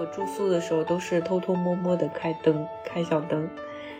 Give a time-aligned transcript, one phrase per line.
[0.00, 3.46] 我住宿的时候都是偷偷摸摸的开灯，开小灯。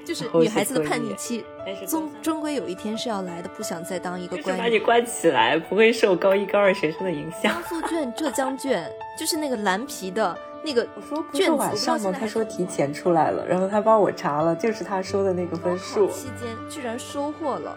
[0.03, 1.45] 就是女孩子的叛逆期，
[1.87, 3.51] 终终归有一天是要来的。
[3.51, 7.43] 不想再当一个官，把你关起来，不会受高一高二学生的影响。
[7.43, 10.89] 江苏卷、浙江卷，就是那个蓝皮的那个
[11.35, 11.51] 卷子。
[11.51, 12.17] 晚上吗？
[12.19, 16.09] 他说提前出来了，然后他帮我查了，就是他说的那个分数。
[16.09, 17.77] 期间居然收获了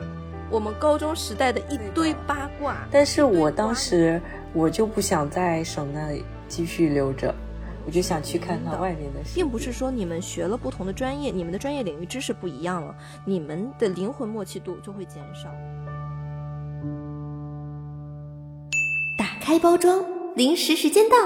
[0.50, 2.78] 我们高中时代的一堆八卦。
[2.90, 4.22] 但是我当时
[4.54, 7.36] 我就不想在省那里继续留着。
[7.86, 15.50] 我就想去看看外面的，并不是说你们学了不同的专业，你们的专业领域知识不一样了，你们的灵魂默契度就会减少。
[19.18, 20.04] 打开包装，
[20.36, 21.18] 零食时间到，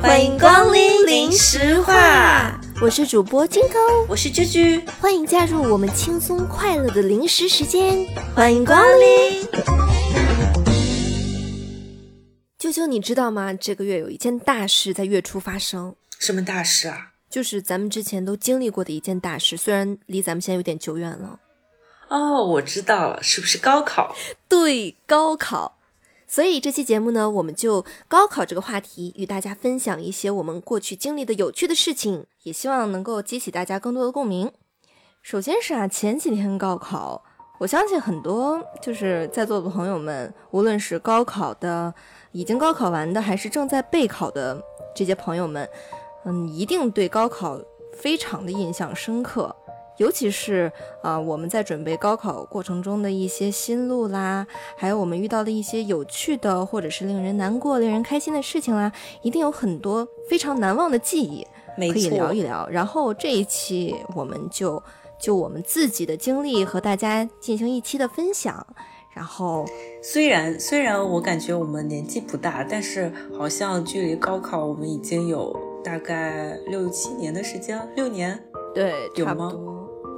[0.00, 9.95] 欢迎光临零食化，我是主播金高，我是居居，欢迎加入我们轻松快乐的零食时间，欢迎光临。
[12.76, 13.54] 啾啾，你知道吗？
[13.54, 15.94] 这个月有一件大事在月初发生。
[16.18, 17.12] 什么大事啊？
[17.30, 21.40] 就是咱们之前都经历过的一件大事，虽然离咱们现在有点久远了。
[22.08, 24.14] 哦，我知道了，是不是高考？
[24.46, 25.78] 对，高考。
[26.28, 34.52] 所以这期节目呢，我们就高考这个话题与大家分享一些我们过去经历的有趣的事情，也希望能够激起大家更多的共鸣。
[35.22, 37.24] 首先是啊，前几天高考，
[37.58, 41.94] 我相信很多就是在座的朋友们，无论是高考的。
[42.36, 44.62] 已经高考完的，还是正在备考的
[44.94, 45.66] 这些朋友们，
[46.26, 47.58] 嗯，一定对高考
[47.94, 49.56] 非常的印象深刻。
[49.96, 50.70] 尤其是
[51.02, 61.46] 啊，我们在准备高考过程中的一些心路啦，还有我们遇到的一些有趣的，或者是令人难过、令人开心的事情啦，一定有很多非常难忘的记忆
[61.78, 62.68] 可以聊一聊。
[62.68, 64.82] 然后这一期我们就
[65.18, 68.66] 就我们自己的经历和大家进行一期的分享。
[69.16, 69.64] 然后，
[70.02, 78.38] 虽然虽然我感觉我们年纪不大，但是好像距离高考我们已经有大概六七年的时间，六年，
[78.74, 79.50] 对，有吗？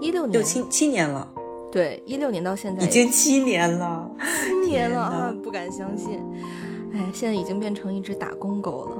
[0.00, 1.32] 一六年，六七七年了，
[1.70, 4.10] 对，一六年到现在已经七年了，
[4.44, 6.20] 七年了啊，不敢相信，
[6.92, 8.96] 哎，现在已经变成一只打工狗了，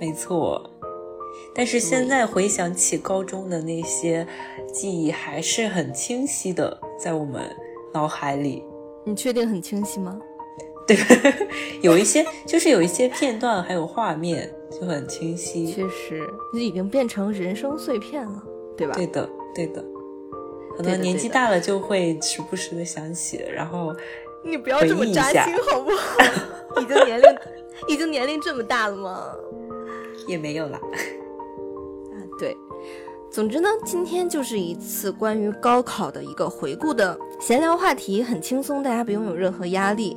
[0.00, 0.70] 没错，
[1.54, 4.26] 但是现在回想起高中的那些
[4.72, 7.42] 记忆，还是很清晰的，在我们
[7.92, 8.64] 脑海里。
[9.04, 10.18] 你确定很清晰吗？
[10.86, 10.96] 对，
[11.80, 15.66] 有一些就是有一些片段还有画面就很清晰。
[15.66, 16.20] 确实，
[16.52, 18.42] 就已经变成人生碎片了，
[18.76, 18.92] 对吧？
[18.94, 19.82] 对的，对的。
[20.76, 23.94] 可能年纪大了就会时不时的想起，然后
[24.44, 26.18] 你不要这么扎心好不好？
[26.82, 27.36] 已经年龄
[27.88, 29.32] 已经年龄这么大了吗？
[30.26, 30.80] 也没有啦。
[33.34, 40.16] 总之呢，今天就是一次关于高考的一个回顾的闲聊话题，很轻松，大家不用有任何压力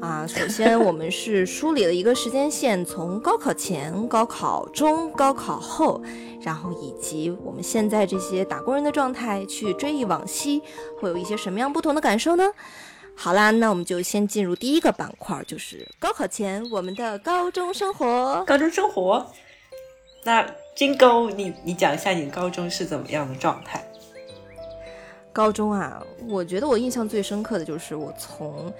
[0.00, 0.26] 啊。
[0.26, 6.02] 首先，我们是梳理了一个时间线，从高考前、高考中、高考后，
[6.40, 10.60] 然后以及我们现在这些打工人的状态，去追忆往昔，
[11.00, 12.50] 会有一些什么样不同的感受呢？
[13.14, 18.42] 好啦，那我们就先进入第一个板块，就是高考前我们的高中生活。
[18.44, 19.24] 高中生活，
[20.24, 20.44] 那。
[20.76, 23.82] 金高，你你讲一下你高中是怎么样的状态？
[25.32, 28.70] 高中啊，我觉得我印象最深刻的就是我从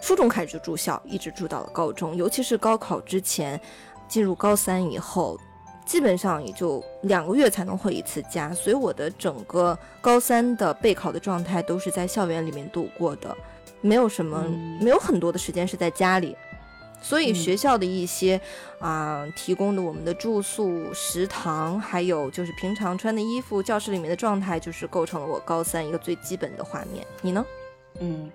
[0.00, 2.16] 初中开始就住校，一直住到了高中。
[2.16, 3.60] 尤其是高考之前，
[4.08, 5.38] 进入高三以后，
[5.84, 13.36] 基本上也就两个月才能回一次家，所以我的整个高三的备考的状态都是在校园里面度过的，
[13.82, 14.42] 没有什么，
[14.80, 16.34] 没有很多的时间是在家里。
[17.00, 18.40] 所以学校的一些
[18.78, 27.06] 啊提供的我们的住宿、食堂，还有就是平常穿的衣服，教室里面的状态，就是构成了我高三一个最基本的画面。
[27.22, 27.44] 你呢？
[28.00, 28.30] 嗯，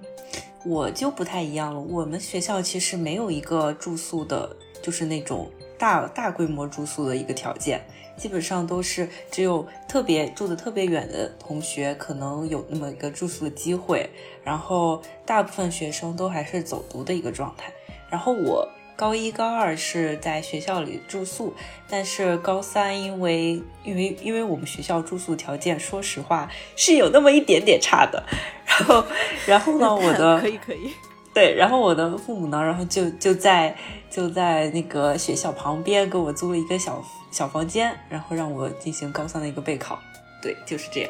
[0.65, 1.79] 我就不太一样了。
[1.79, 7.85] 我们学校其实没有一个住宿的，就是那种大大规模住宿的一个条件，
[8.17, 14.09] 基本上都是只有特别住的特别远的同学可能有那么一个住宿的机会，
[14.43, 17.71] 然后大部分学生都还是走读的一个状态。
[18.13, 21.51] 然后我高一、高二是在学校里住宿，
[21.89, 28.23] 但是高三因为因为因为我们学校住宿条件，说实话是有那么一点点差的。
[28.67, 29.03] 然后
[29.47, 30.91] 然后呢，我的 可以可以
[31.33, 33.75] 对，然后我的父母呢，然后就就在
[34.11, 39.99] 就在那个学校旁边给我租了一个小小房间，然后让我进行高三的一个备考。
[40.39, 41.09] 对，就是这样。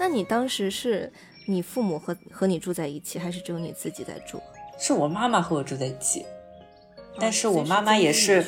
[0.00, 1.12] 那你当时是
[1.44, 4.40] 你父母和和你住在一起，还是只有你自己在住？
[4.78, 6.24] 是我妈妈和我住在一起，
[7.18, 8.44] 但是我妈妈也是，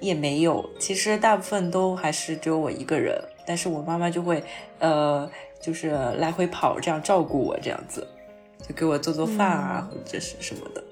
[0.00, 0.68] 也没有。
[0.78, 3.16] 其实大部分都还是只有我一个人，
[3.46, 4.42] 但是我妈妈就会，
[4.80, 5.30] 呃，
[5.60, 8.06] 就是来回跑，这样照顾我，这样子，
[8.66, 10.82] 就给我做做饭啊，或者是什么的。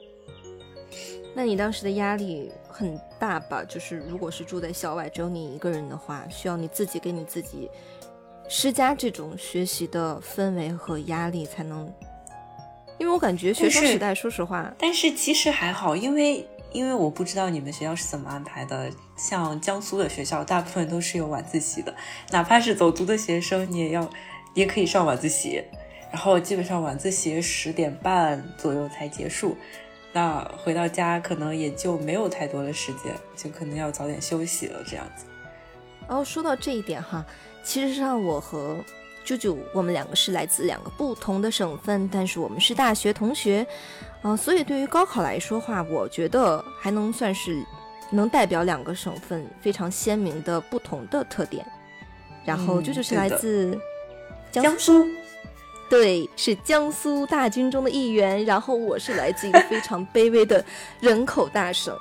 [1.35, 7.69] 那你当时的压力很大吧，就是如果是住在校外，只有你一个人的话，需要你自己给你自己
[8.49, 11.93] 施加这种学习的氛围和压力，才能。
[12.99, 18.91] 因为我感觉学生时代，说实话，但是其实还好，因为因为我不知道你们学校是怎么安排的。
[19.17, 21.93] 像江苏的学校，大部分都是有晚自习的，
[22.31, 24.09] 哪怕是走读的学生，你也要
[24.55, 25.61] 也可以上晚自习。
[26.12, 29.56] 然后基本上晚自习十点半左右才结束，
[30.12, 35.27] 那回到家可能也就没有太多的时间，就可能要早点休息了这样子。
[36.06, 37.27] 然后说到这一点哈，
[37.65, 38.77] 其实上我和
[39.28, 43.66] 舅舅我们两个是来自两个不同的省份，但是我们是大学同学，
[44.22, 47.62] 啊，所以对于高考来说话，我觉得还能算是
[48.10, 51.62] 能代表两个省份非常鲜明的不同的特点。
[52.42, 53.78] 然后舅舅是来自
[54.50, 55.06] 江苏。
[55.90, 58.42] 对，是江苏大军中的一员。
[58.46, 60.64] 然后我是来自一个非常卑微的
[61.00, 61.94] 人口大省，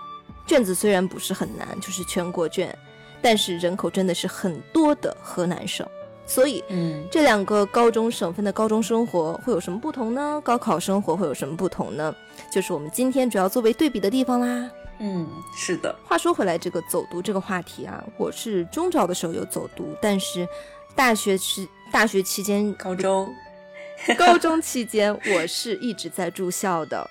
[0.45, 2.73] 卷子虽然不是很难，就是全国卷，
[3.21, 5.85] 但是人口真的是很多的河南省。
[6.27, 10.39] 所以，嗯，这两个高中省份的高中生活会有什么不同呢？
[10.43, 12.13] 高考生活会有什么不同呢？
[12.51, 14.69] 就是我们今天主要作为对比的地方啦。
[14.99, 15.95] 嗯，是的。
[16.05, 20.47] 话说回来，这个走读这个话题啊，我是中招的时候有走读，但是
[20.95, 23.27] 大学是大学期间，高中。
[24.15, 27.09] 高中期间，我是一直在住校的，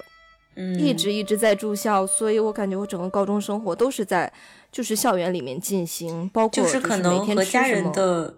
[0.55, 4.33] 嗯，一直一直在住校，所以我感觉我整个高中生活都是在
[4.71, 8.33] 就是校园里面进行，包括就是可能和家人的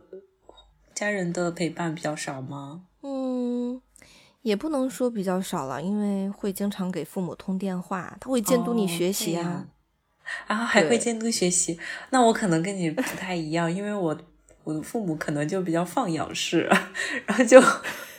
[0.98, 2.82] 家人的陪伴比较少吗？
[3.02, 3.80] 嗯，
[4.42, 9.68] 也不能说比较少了，因为会经常给父母通电话，他会监督你学习啊，
[10.48, 11.78] 啊，还会监督学习。
[12.10, 14.18] 那我可能跟你不太一样，因为我
[14.64, 16.68] 我的父母可能就比较放养式，
[17.26, 17.62] 然后就。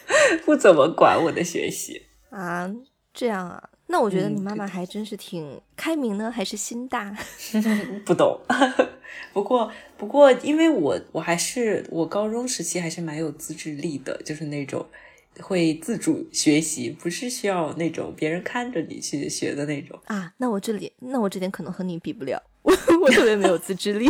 [0.44, 2.68] 不怎么管我的学习啊，
[3.14, 3.69] 这样啊？
[3.92, 7.12] 那我觉得你妈妈还真是挺开明呢，还是心大？
[8.06, 8.40] 不懂。
[9.34, 14.86] 不过，不过，因为我我还是我高中时期还是蛮有自制力的，就是那种
[15.42, 20.32] 会自主学习，不是需要那种别人看着你去学的那种啊。
[20.38, 22.72] 那我这里，那我这点可能和你比不了，我
[23.02, 24.08] 我特别没有自制力。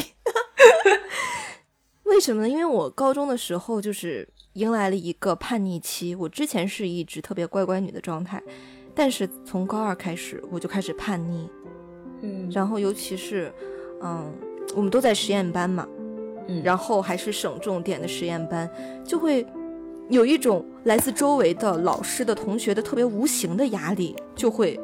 [2.03, 2.49] 为什么呢？
[2.49, 4.27] 因为我高中的时候就是。
[4.53, 6.15] 迎来了一个叛逆期。
[6.15, 8.41] 我之前是一直特别乖乖女的状态，
[8.99, 11.49] 但是从高二开始我就开始叛逆。
[12.19, 13.49] 嗯，然后尤其是，
[14.01, 14.29] 嗯，
[14.75, 15.87] 我们都在实验班嘛，
[16.49, 18.69] 嗯，然后还是省重点的实验班，
[19.05, 19.47] 就会
[20.09, 24.77] 有一种来自周围的老师的同学的特别无形的压力，就会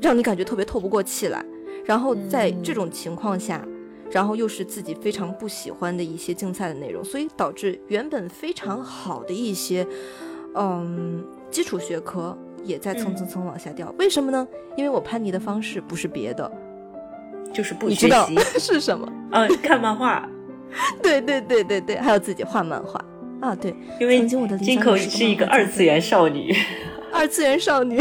[0.00, 1.44] 让你感觉特别透不过气来。
[1.84, 3.62] 然后在这种情况下。
[4.10, 9.84] 然后又是自己非常不喜欢的一些竞赛的内容，所以导致原本非常好的一些，
[10.54, 13.94] 嗯，基础学科也在蹭蹭蹭往下掉。
[13.98, 14.46] 为什么呢？
[14.76, 16.50] 因为我叛逆的方式不是别的，
[17.52, 19.06] 就是不学习 是什么？
[19.32, 20.28] 嗯，看漫画。
[21.02, 23.00] 对对对对对，还有自己画漫画
[23.40, 23.54] 啊。
[23.54, 26.52] 对，因为曾经我的金口是一个 二次元少女，
[27.12, 28.00] 二次元少女。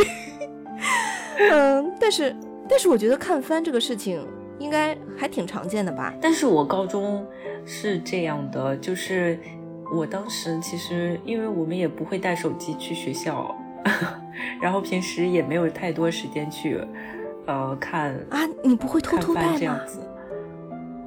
[1.37, 2.35] 嗯，但是
[2.67, 4.25] 但是我觉得看番这个事情。
[4.59, 6.13] 应该还挺常见的吧？
[6.21, 7.25] 但是我高中
[7.65, 9.37] 是这样的，就是
[9.93, 13.53] 我当时其实因为我们也不会带手机去学校，
[14.61, 16.79] 然后平时也没有太多时间去，
[17.45, 19.99] 呃，看啊，你不会偷偷带这样子？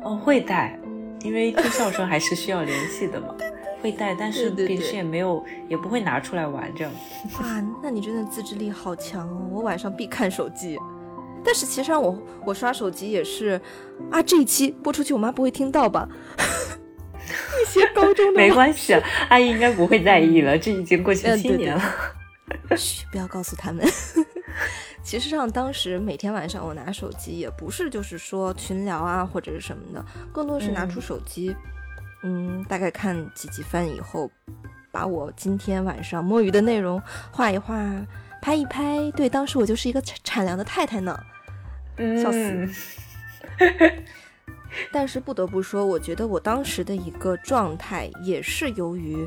[0.03, 0.79] 哦，会带，
[1.23, 3.35] 因为住校生还是需要联系的嘛，
[3.83, 7.43] 会带，但是平时也没有，也不会拿出来玩这样子。
[7.43, 9.49] 啊，那你真的自制力好强哦！
[9.51, 10.79] 我晚上必看手机。
[11.45, 13.61] 但是其实上我我刷手机也是，
[14.11, 16.09] 啊，这一期播出去我妈不会听到吧？
[17.63, 18.95] 一些高中的 没关系，
[19.29, 20.59] 阿姨应该不会在意了。
[20.59, 21.83] 这已经过去七年了。
[22.77, 23.87] 嘘，不要告诉他们。
[25.03, 31.55] 其实上当时每天晚上我拿手机也不是就是说群聊啊或者是什么的，更多是拿出手机，
[32.23, 34.31] 嗯，大概看几集番以后，
[34.91, 37.01] 把我今天晚上摸鱼的内容
[37.31, 37.77] 画一画，
[38.43, 39.11] 拍一拍。
[39.13, 41.17] 对，当时我就是一个产粮的太太呢。
[42.23, 42.69] 笑死！
[44.93, 49.27] 但是不得不说，我觉得我当时的一个状态也是由于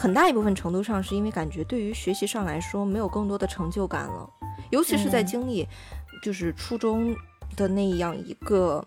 [0.00, 4.26] 很大一部分程度上是因为感觉对于学习上来说没有更多的成就感了，
[4.70, 5.68] 尤其是在经历
[6.22, 7.14] 就是初中
[7.54, 8.82] 的那样一个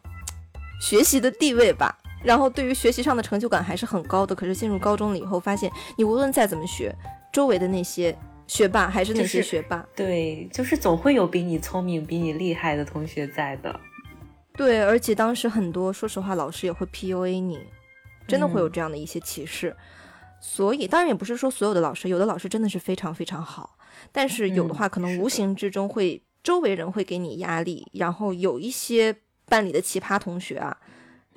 [0.81, 4.33] 学习的地位吧，然后对于学习上的成就感还是很高的。
[4.33, 6.91] 可是进入高中了以后，发现你无论再怎么学，
[7.31, 8.17] 周围的那些。
[8.45, 9.83] 学霸还是那些学霸？
[9.95, 13.79] 对，就是总会有比你聪明、比你厉害的同学在的。
[14.57, 17.59] 对，而且当时很多，说实话，老师也会 PUA 你，
[18.27, 19.73] 真的会有这样的一些歧视。
[20.45, 23.77] 所以，当然也不是说所有的老师，有的老师真的是非常非常好，
[24.11, 29.15] 但是有的话，可能无形之中会周围人会给你压力，然后有一些
[29.47, 30.75] 班里的奇葩同学啊，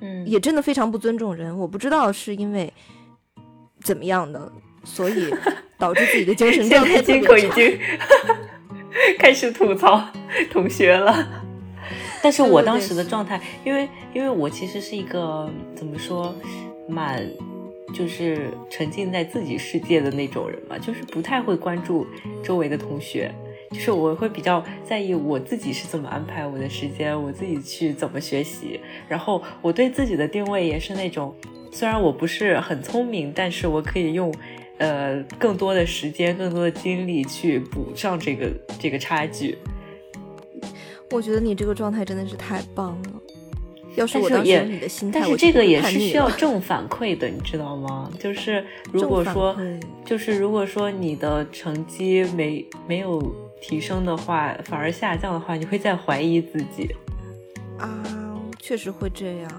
[0.00, 1.56] 嗯，也真的非常不尊重人。
[1.56, 2.72] 我不知道是因为
[3.80, 4.50] 怎么样的，
[4.82, 5.32] 所以
[5.78, 6.96] 导致自己的精神状态
[7.38, 7.78] 已经
[9.20, 10.04] 开始吐槽
[10.50, 11.44] 同学了。
[12.20, 16.34] 但是我当时的状态，因为因为我其实是一个怎么说，
[16.88, 17.24] 蛮
[17.94, 22.06] 就是沉浸在自己世界的那种人嘛，就是不太会关注
[22.42, 23.32] 周围的同学，
[23.70, 31.34] 就是我会比较在意我自己是怎么安排我的时间，我自己去怎么学习，然后我对自己的定位也是那种，
[31.72, 34.32] 虽然我不是很聪明，但是我可以用。
[34.78, 39.56] 呃，更多的时间，更多的精力去补上这个这个差距。
[41.10, 43.35] 我觉得你这个状态真的是太棒了。
[43.96, 48.10] 要是我当时有你的心态，但是这个也是需要正反馈的，你知道吗？
[48.20, 49.56] 就是 如果说
[50.04, 53.20] 就是如果说你的成绩没没有
[53.60, 56.94] 提升的话，反而下降的话，你会在怀疑自己。
[57.78, 58.04] 啊，
[58.60, 59.50] 确实会这样。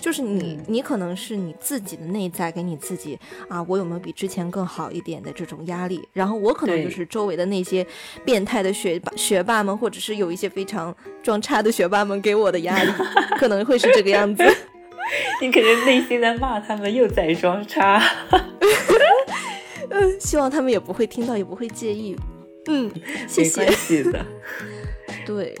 [0.00, 3.18] 就是你，嗯你可能是你自己的内在给你自己
[3.48, 6.00] 啊，我有没有比之前更好一点的这种压力？
[6.12, 7.84] 然后我可能就是周围的那些
[8.24, 10.94] 变态的学霸学霸们，或者是有一些非常
[11.24, 12.90] 装叉的学霸们给我的压力，
[13.40, 14.44] 可能会是这个样子。
[15.40, 17.98] 你肯定内心在骂他们又在装叉。
[19.88, 22.14] 嗯，希望他们也不会听到，也不会介意。
[22.66, 22.92] 嗯，
[23.26, 23.78] 谢谢没关。
[23.78, 24.26] 系的。
[25.24, 25.56] 对，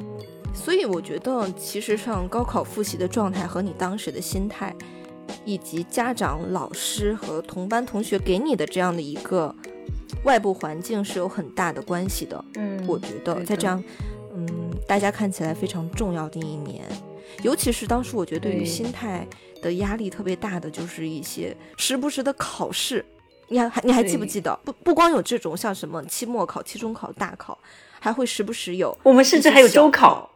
[0.52, 4.74] 所以我觉得其实上高考复习的状态和你当时的心态，
[5.46, 9.52] 以及家长、老师和同班同学给你的这样的一个
[10.24, 12.44] 外部环境是有很大的关系的。
[12.56, 13.82] 嗯我觉得在这样，
[14.36, 14.46] 嗯，
[14.86, 16.84] 大家看起来非常重要的一年，
[17.42, 19.26] 尤其是当时我觉得对于心态
[19.62, 23.04] 的压力特别大的，就是一些时不时的考试。
[23.48, 24.56] 你还还你还记不记得？
[24.64, 27.58] 不不光有这种像什么期末考、期中考、大考，
[27.98, 30.30] 还会时不时有我们甚至还有周考，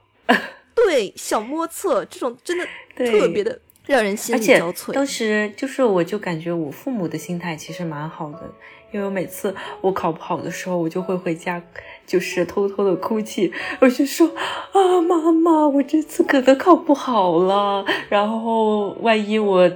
[0.75, 3.57] 对小摸测这种，真的 特别的
[3.87, 4.93] 让人心力交瘁。
[4.93, 8.53] 当时就是，我就感觉我父母的心态其实蛮好的，
[8.91, 11.63] 因为我每次我考不好的时候，我就会回家，
[12.07, 14.27] 就是偷偷的哭泣，我就说
[14.73, 19.71] 啊，妈妈，我这次可能考不好了，然后万一我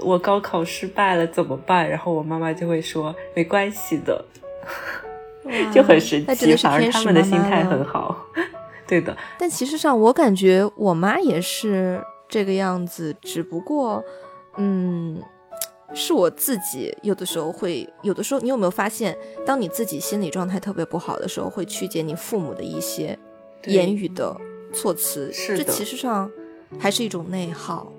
[0.00, 1.88] 我高考失败了怎么办？
[1.88, 4.24] 然后我妈妈就会说没关系的
[5.72, 8.16] 就很神奇，反而他们的心态很好。
[8.86, 14.02] 对的，但其实上，我感觉我妈也是这个样子，只不过，
[14.56, 15.22] 嗯，
[15.94, 23.18] 是我自己有的时候会，有的时候，你有没有发现，当你自己心理状态特别不好的时候，会曲解你父母的一些
[23.66, 24.36] 言语的
[24.72, 26.30] 措辞，是的其实上
[26.78, 27.92] 还是一种内耗。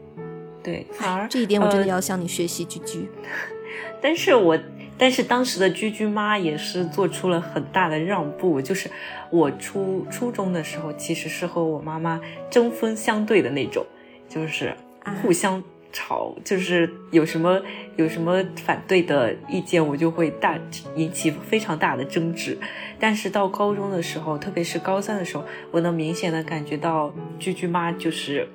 [0.61, 3.09] 对，反而这一点我真的呃要向你学习，居居。
[4.01, 4.59] 但是我，
[4.97, 8.89] 但是当时的居居妈也是做出了很大的让步，就是
[9.29, 13.85] 我初初中的时候，其实是和我妈妈针锋相对的那种，
[14.27, 14.75] 就是
[15.21, 15.63] 互相
[15.95, 17.59] 吵，就是有什么
[17.95, 20.59] 有什么反对的意见，我就会大
[20.95, 22.57] 引起非常大的争执。
[22.99, 28.45] 但是到高中的时候，特别是高三的时候，我能明显的感觉到居居妈就是。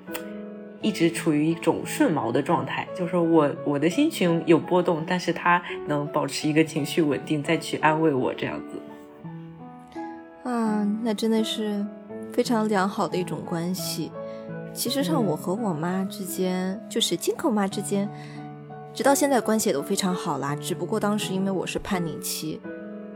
[0.82, 10.00] 一直处于一种顺毛的状态，就是我我的心情有波动，但是她能保持一个情绪稳定，再去安慰我这样子。
[10.42, 11.84] 啊，那真的是
[12.32, 14.10] 非常良好的一种关系。
[14.72, 18.08] 其实上，嗯我和我妈之间，就是金口妈之间，
[18.94, 20.56] 直到现在关系也都非常好啦。
[20.56, 22.60] 只不过当时因为我是叛逆期，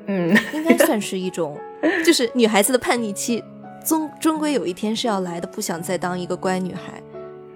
[0.07, 1.59] 嗯，应该算是一种，
[2.05, 3.43] 就是女孩子的叛逆期，
[3.85, 7.03] 终终归有一天是要来的，不想再当一个乖女孩。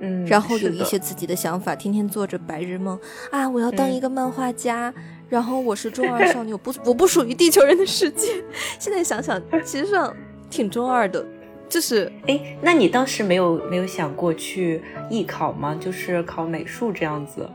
[0.00, 2.96] 嗯，然后有一些自己的想法，天天做着白日梦
[3.32, 3.48] 啊！
[3.50, 4.94] 我要当一个漫画家，
[5.28, 8.28] 然后我是中二少女，我不我不属于地球人的世界。
[8.78, 10.14] 现在想想，其实上
[10.48, 11.26] 挺中二的，
[11.68, 15.76] 就是哎，那你当时没有没有想过去艺考吗？
[15.78, 17.48] 就是考美术这样子？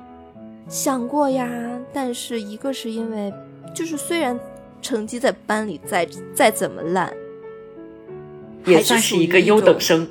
[0.70, 1.50] 想过呀。
[1.91, 3.32] 但是一个是因为，
[3.74, 4.39] 就是虽然
[4.82, 7.13] 成绩在班里再再怎么烂，
[8.65, 10.08] 也算是一个优等生。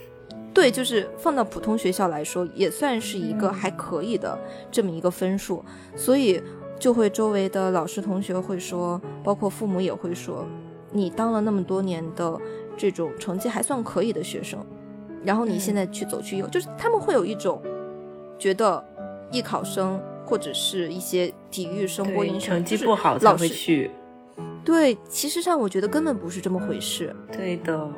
[0.54, 4.38] 对，就是放到普通学校来说，也算是一个嗯还可以的
[4.70, 5.62] 这么一个分数，
[5.94, 6.42] 所以
[6.78, 10.46] 就会周围的老师同学会说，包括父母也会说，
[10.92, 12.40] 你当了那么多年的
[12.76, 14.58] 这种成绩还算可以的学生，
[15.24, 17.60] 然后你现嗯在去走去优，就是他们会有一种
[18.38, 18.84] 觉得
[19.30, 23.90] 艺考生或者是一些体育生、播对，音生成绩不好才会去。
[24.64, 27.14] 对，其实上我觉得根本不是这么回事。
[27.32, 27.88] 对的，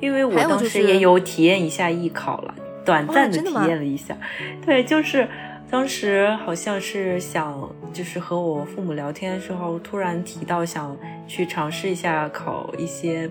[0.00, 2.54] 因为我当时也有体验一下艺考了，
[2.84, 4.16] 短暂的体验了一下。
[4.64, 5.28] 对，就是
[5.68, 13.28] 当时好像是想，就是和我父母聊天的时候，突然提到想去尝试一下考一些，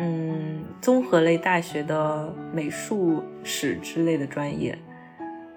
[0.00, 4.76] 嗯综合类大学的美术史之类的专业。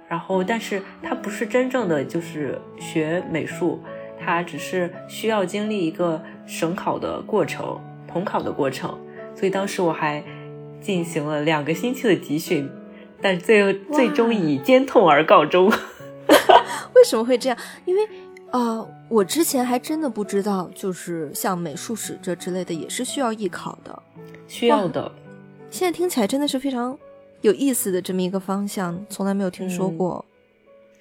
[0.09, 3.81] 然后，但是它不是真正的就是学美术，
[4.19, 8.95] 它只是需要经历一个省考的过程、统考的过程。
[9.33, 10.23] 所以当时我还
[10.79, 12.69] 进行了两个星期的集训，
[13.21, 15.71] 但最后最终以肩痛而告终。
[16.93, 17.57] 为什么会这样？
[17.85, 18.07] 因为
[18.53, 24.03] 啊，我之前还真的不知道，就是像美术史这之类的也是需要艺考的，
[24.47, 25.11] 需要的。
[25.71, 26.97] 现在听起来真的是非常。
[27.41, 30.23] 有意思的这么一个方向，从来没有听说过。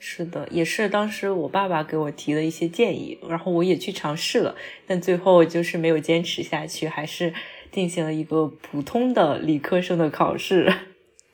[0.00, 4.56] 是的，也是当时我爸爸给我提的一些建议，然后我也去尝试了，
[4.86, 7.32] 但最后就是没有坚持下去，还是
[7.70, 10.72] 进行了一个普通的理科生的考试，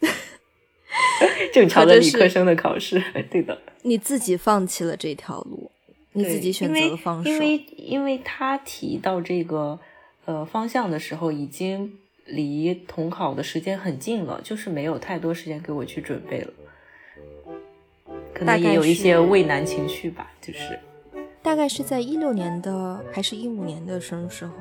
[1.55, 3.03] 正常的理科生的考试。
[3.31, 5.71] 对的，你自己放弃了这条路，
[6.19, 9.79] 你自己选择的方式，因为因为他提到这个
[10.25, 11.99] 呃方向的时候已经。
[12.31, 16.53] 离统考的时间很近了，就是没有太多时间给我去准备了，
[18.35, 20.31] 可能也有一些畏难情绪吧。
[20.39, 20.79] 就是
[21.41, 24.53] 大概是在一六年的还是一五年的什么时候？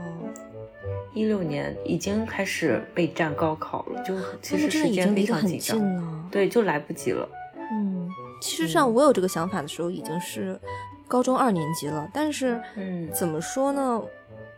[1.13, 6.29] 一六年已经开始备战高考了，就其实时间非常紧张了。
[6.31, 7.27] 对，就来不及了。
[7.69, 8.09] 嗯，
[8.41, 10.57] 其实上我有这个想法的时候已经是
[11.07, 14.01] 高中二年级了，但是嗯，怎么说呢？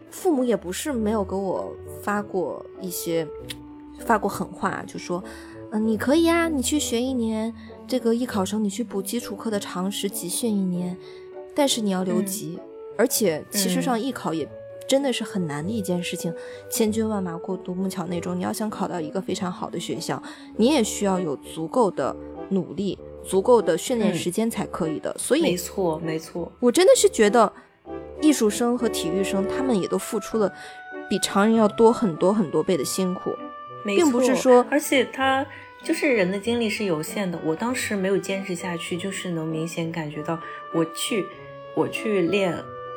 [0.09, 3.27] 父母也不是没有给我发过一些
[3.99, 5.23] 发过狠话，就说，
[5.71, 7.53] 嗯，你可以呀，你去学一年
[7.87, 10.97] 这个艺考生，你去补基础课的常识，集训一年，
[11.55, 12.59] 但是你要留级，
[12.97, 14.49] 而且其实上艺考也
[14.87, 16.33] 真的是很难的一件事情，
[16.71, 20.19] 千军万马过独木桥那种，你要想考到一个非常好的学校，
[20.57, 22.15] 你也需要有足够的
[22.49, 27.51] 努力，足够的训练时间才可以的，所以没错没错，我真的是觉得。
[28.21, 30.53] 艺术生和体育生，他们也都付出了
[31.09, 33.33] 比常人要多很多很多倍的辛苦，
[33.85, 35.45] 并不是说，而且他
[35.85, 37.39] 就是人的精力是有限的。
[37.45, 40.37] 我当时没有坚持下去，就是能明显感觉到，
[40.73, 41.25] 我去
[41.73, 42.53] 我去练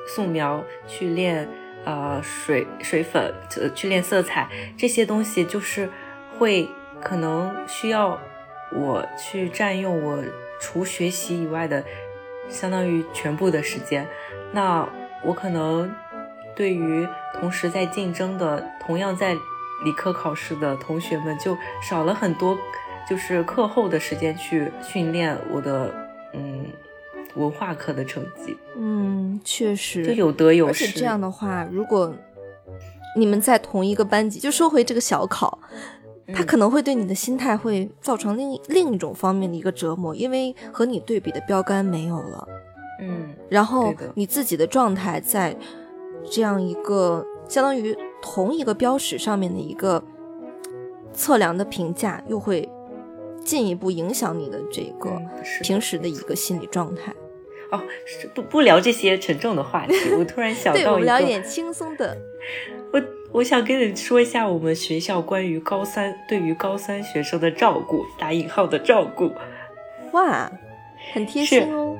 [0.09, 1.49] 素描，去练
[1.85, 3.33] 呃水水粉，
[3.77, 5.89] 去练色彩这些东西，就是
[6.37, 6.69] 会
[7.01, 8.21] 可能需要
[8.75, 10.23] 我去占用我
[10.61, 11.85] 除学习以外的
[12.49, 14.07] 相当于全部的时间，
[14.53, 14.89] 那。
[15.25, 15.89] 我可能
[16.57, 19.35] 对于同时在竞争的、同样在
[19.85, 22.59] 理科考试的同学们，就少了很多，
[23.09, 25.95] 就是课后的时间去训练我的
[26.35, 26.67] 嗯
[27.37, 28.59] 文化课的成绩。
[28.77, 30.87] 嗯，确实，就有得有失。
[30.87, 32.13] 而且这样的话，如果
[33.17, 35.57] 你们在同一个班级，就说回这个小考，
[36.35, 42.49] 它可能会对你的心态会造成另另一种方面的一个折磨，因为和你对比的标杆没有了。
[43.01, 45.57] 嗯，然后你自己的状态在
[46.31, 50.03] 这样一个相当于同一个标识上面的一个
[51.13, 52.69] 测量的评价，又会
[53.45, 55.11] 进一步影响你的这个
[55.63, 57.13] 平时的一个心理状态。
[57.73, 57.81] 哦，
[58.35, 62.17] 不不聊这些沉重的话题，我突然想到一个，我们聊一点轻松的。
[63.33, 69.33] 我我想跟你说一下我们学校关于高三对于高三学生的照顾，打引号的照顾。
[70.13, 70.49] 哇，
[71.13, 71.99] 很贴心哦。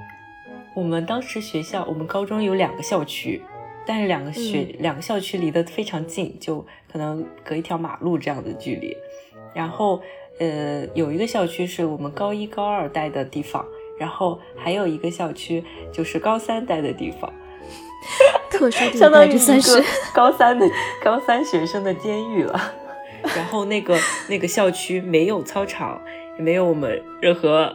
[0.73, 3.43] 我们当时学校，我们高中有两个校区，
[3.85, 8.97] 但是两个学两个校区离得非常近，就可能隔一条马路这样的距离。
[9.53, 10.01] 然后，
[10.39, 13.67] 呃，有一个校区是我们高一高二待的地方，
[13.99, 17.33] 然后还有一个校区就是高三待的地方，
[18.51, 20.69] 特殊相当于算是高三的
[21.03, 22.75] 高三学生的监狱了。
[23.37, 26.01] 然后那个那个校区没有操场，
[26.37, 27.75] 也没有我们任何，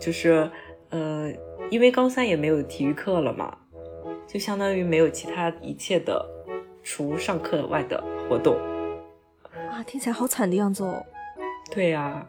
[0.00, 0.50] 就是
[0.90, 1.32] 呃。
[1.68, 3.52] 因为高三也没有体育课了嘛，
[4.24, 6.24] 就相当于没有其他一切的
[6.84, 8.54] 除上课外的活动
[9.68, 11.04] 啊，听起来好惨的样子哦。
[11.72, 12.24] 对呀，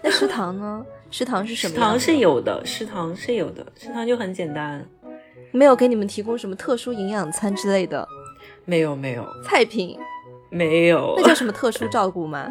[0.00, 0.86] 那食堂呢？
[1.10, 1.74] 食堂是什么？
[1.74, 4.88] 食堂是有的，食堂是有的，食堂就很简单，
[5.52, 8.06] 没有给你们提供什么特殊营养餐之类的。
[8.64, 9.98] 没有没有菜品，
[10.50, 12.50] 没有，那叫什么特殊照顾吗？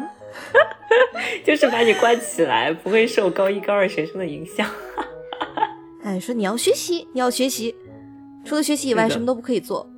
[1.44, 4.68] 就是把你关起来，不会受高一高二学生的影响。
[6.02, 7.74] 哎，说你要学习，你要学习，
[8.44, 9.88] 除了学习以外，什么都不可以做。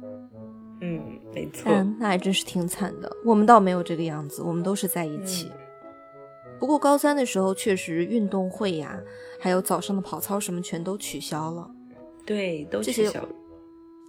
[0.80, 1.02] 嗯，
[1.34, 1.72] 没错。
[1.72, 3.10] 嗯，那还真是挺惨的。
[3.24, 5.50] 我们倒没有这个样子，我们都是在一起。
[6.58, 8.98] 不过高三的时候，确实运动会呀，
[9.40, 11.70] 还有早上的跑操什么，全都取消了。
[12.30, 13.10] 对，都这些。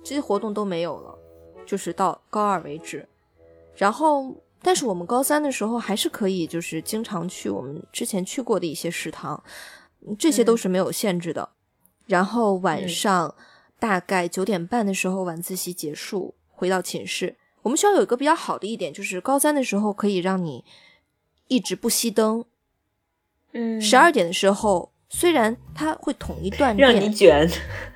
[0.04, 1.18] 这些活动都没有了，
[1.66, 3.08] 就是到高二为止。
[3.76, 9.44] 然后，但是我们高三的时候还是可以，就是经常去我们之前去过的一些食堂，
[10.20, 11.50] 这些都是没有限制的。
[12.06, 13.34] 然后晚上
[13.80, 20.64] 大概九点半的时候，晚自习结束，回到寝室，我们学校有一个比较好的一点，就是高三的时候可以让你
[21.48, 22.46] 一直不熄灯，
[23.54, 27.50] 嗯十二点的时候虽然它会统一断让你电，卷，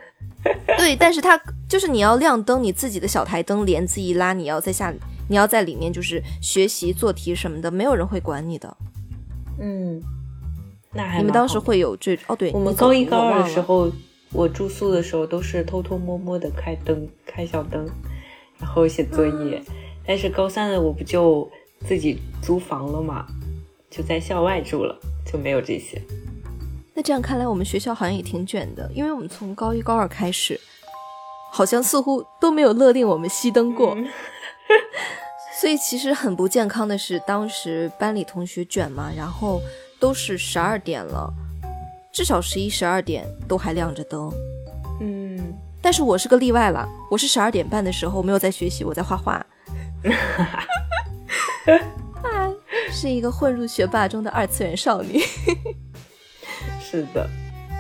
[0.77, 4.93] 对，但是它就是你要亮灯，你自己的小台灯帘子一拉，你要在下，
[5.27, 8.77] 你要在里面就是学习做题什么的，没有人会管你的。
[9.59, 10.01] 嗯，
[10.93, 12.35] 那还你们当时会有这哦？
[12.35, 13.91] 对，我们高一高二的时候，
[14.31, 17.87] 我住宿的时候都是偷偷摸摸的开灯，开小灯，
[18.59, 19.61] 然后写作业。
[20.05, 21.49] 但是高三的我不就
[21.87, 23.25] 自己租房了嘛，
[23.89, 25.99] 就在校外住了，就没有这些。
[26.95, 30.59] 那这样看来，我们学校好像也挺卷的，因为我们从高一高二开始，
[31.51, 33.93] 好像似乎都没有勒令我们熄灯过。
[33.95, 34.07] 嗯
[35.61, 39.61] 所以其实很不健康的是，当时班里同学卷嘛，然后
[39.99, 41.33] 都是十二点了，
[42.11, 44.29] 至少十一、十二点都还亮着灯。
[44.99, 49.45] 嗯，但是我是个例外了，我是十二点半的时候没有在学习，我在画画。
[52.21, 52.51] 啊，
[52.91, 55.21] 是一个混入学霸中的二次元少女。
[56.87, 57.27] 是的，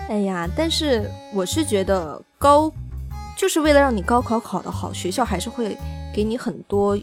[0.09, 2.71] 哎呀，但是我是觉得高，
[3.37, 5.77] 就是为了让你高考考得好，学校还是会
[6.13, 6.97] 给你很多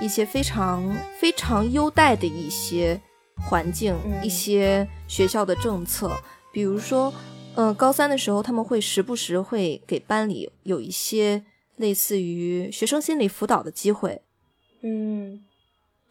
[0.00, 3.00] 一些非常非常优待的一些
[3.48, 4.24] 环境，嗯。
[4.24, 6.10] 一些学校的政策，
[6.52, 7.14] 比如说，
[7.54, 11.44] 嗯、高三的时候他们会时不时会给班里有一些
[11.76, 14.20] 类似于学生心理辅导的机会，
[14.82, 15.44] 嗯。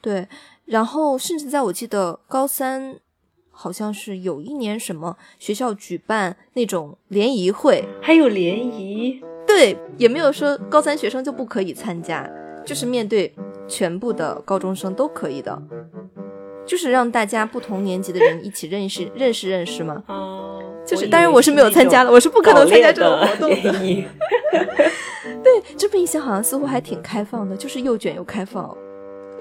[0.02, 0.28] 对，
[0.66, 3.00] 然后甚至在我记得高三，
[3.58, 12.30] 好像是有一年什么学校举办那种联谊会，还有联谊，对，也没有说高三学生就不可以参加，
[12.66, 13.34] 就是面对
[13.68, 15.58] 全部的高中生都可以的，
[16.66, 20.04] 就是让大家不同年级的人一起认识认识认识嘛。
[20.08, 23.72] 哦，就是，当然我是没有参加的，我是不可能参加这种活动的。
[25.42, 28.76] 对，这么一想，好像似乎还挺开放的，就是又卷又开放。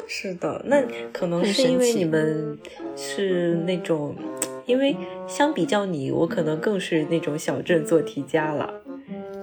[0.06, 2.58] 是的，那可能是因为你们
[2.96, 4.14] 是那种，
[4.66, 8.72] 因为相比较你，我可能更是那种小镇做题家了，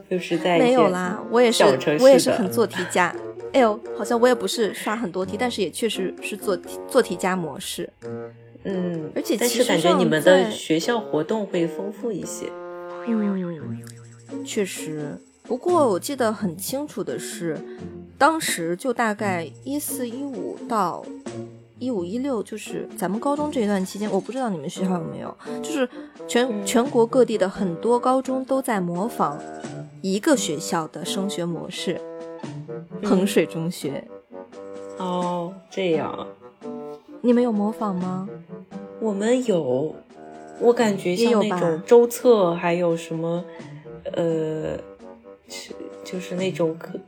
[0.10, 1.63] 就是在没有啦，我也是
[2.00, 3.15] 我也是很做题家。
[3.54, 7.89] 哎呦，好像我也不是刷很多题，但是也确实是做题做题家模式。
[8.63, 12.45] 嗯，而且但是其实上感觉你们的学校活动会丰富一些。
[13.08, 15.17] 嗯，确实。
[15.52, 17.60] 不过我记得很清楚的是，
[18.18, 21.04] 当时就大概一四一五到
[21.78, 25.90] 一五一六，就是咱们高中这一段期间，我不知道你们学校有没有，就是
[26.26, 29.38] 全、嗯全国各地的很多高中都在模仿
[30.02, 32.00] 一个学校的升学模式——
[33.04, 34.08] 衡水中学。
[35.00, 36.28] 哦，这样，
[37.20, 38.30] 你们有模仿吗？
[39.02, 39.94] 我们有，
[40.62, 43.44] 我感觉像那种周测，还有什么，
[44.14, 44.78] 呃，
[45.52, 47.00] 是就是那种可，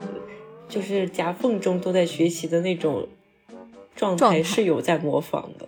[0.69, 3.07] 就是夹缝中都在学习的那种
[3.95, 5.67] 状态，是有在模仿的。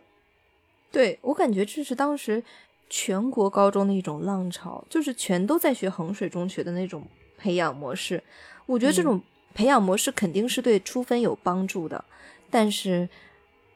[0.92, 2.44] 对我感觉这是当时
[2.90, 7.04] 全国高中的一种浪潮，就是全都在学衡水中学的那种
[7.38, 8.22] 培养模式。
[8.66, 9.22] 我觉得这种
[9.54, 12.04] 培养模式肯定是对出分有帮助的，
[12.50, 13.08] 但是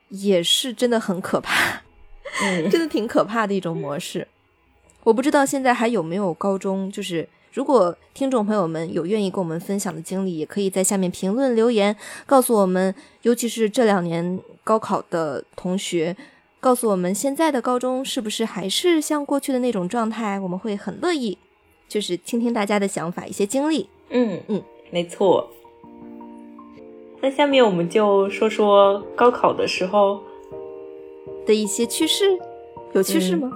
[0.10, 1.82] 也是真的很可怕，
[2.42, 4.28] 嗯， 真的挺可怕的一种模式。
[5.04, 16.16] 我不知道现在还有没有高中，就是如果听众朋友们有愿意跟我们分享的经历，也可以在下面评论留言告诉我们，尤其是这两年高考的同学，
[16.60, 21.38] 告诉我们现在的高中是不是还是像过去的那种状态，我们会很乐意，
[21.88, 23.90] 就是听听大家的想法、一些经历。
[24.10, 25.50] 嗯嗯，没错。
[27.22, 30.22] 那下面我们就说说高考的时候，
[31.46, 32.38] 的一些趣事，
[32.94, 33.52] 有趣事吗？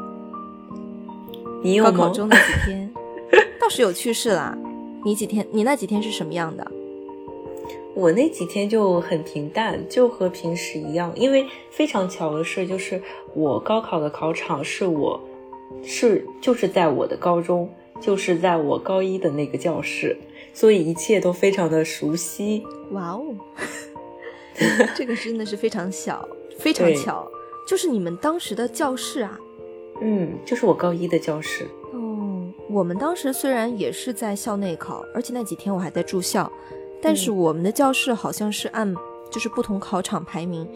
[1.63, 1.79] 你？
[1.79, 2.82] 高考中的几天
[3.59, 4.57] 倒是有趣事啦。
[5.03, 5.45] 你几天？
[5.51, 6.71] 你那几天是什么样的？
[7.95, 11.11] 我那几天就很平淡，就和平时一样。
[11.15, 13.01] 因为非常巧的是，就是
[13.35, 15.21] 我高考的考场是我
[15.83, 17.69] 是就是在我的高中，
[18.01, 20.17] 就是在我高一的那个教室，
[20.53, 22.63] 所以一切都非常的熟悉。
[22.91, 23.35] 哇哦，
[24.95, 27.29] 这个真的是非常小，非常巧，
[27.67, 29.39] 就是你们当时的教室啊。
[30.01, 31.67] 嗯，就是我高一的教室。
[32.73, 36.51] 哦，我们当时虽然也是在校内考，而且那几天我还在住校，
[37.01, 38.93] 但是嗯我们的教室好像是按
[39.31, 40.67] 就是不同考场排名，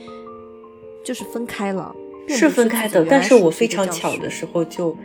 [1.03, 1.95] 就是分开了，
[2.27, 4.95] 是分开的，但是我非常巧的时候就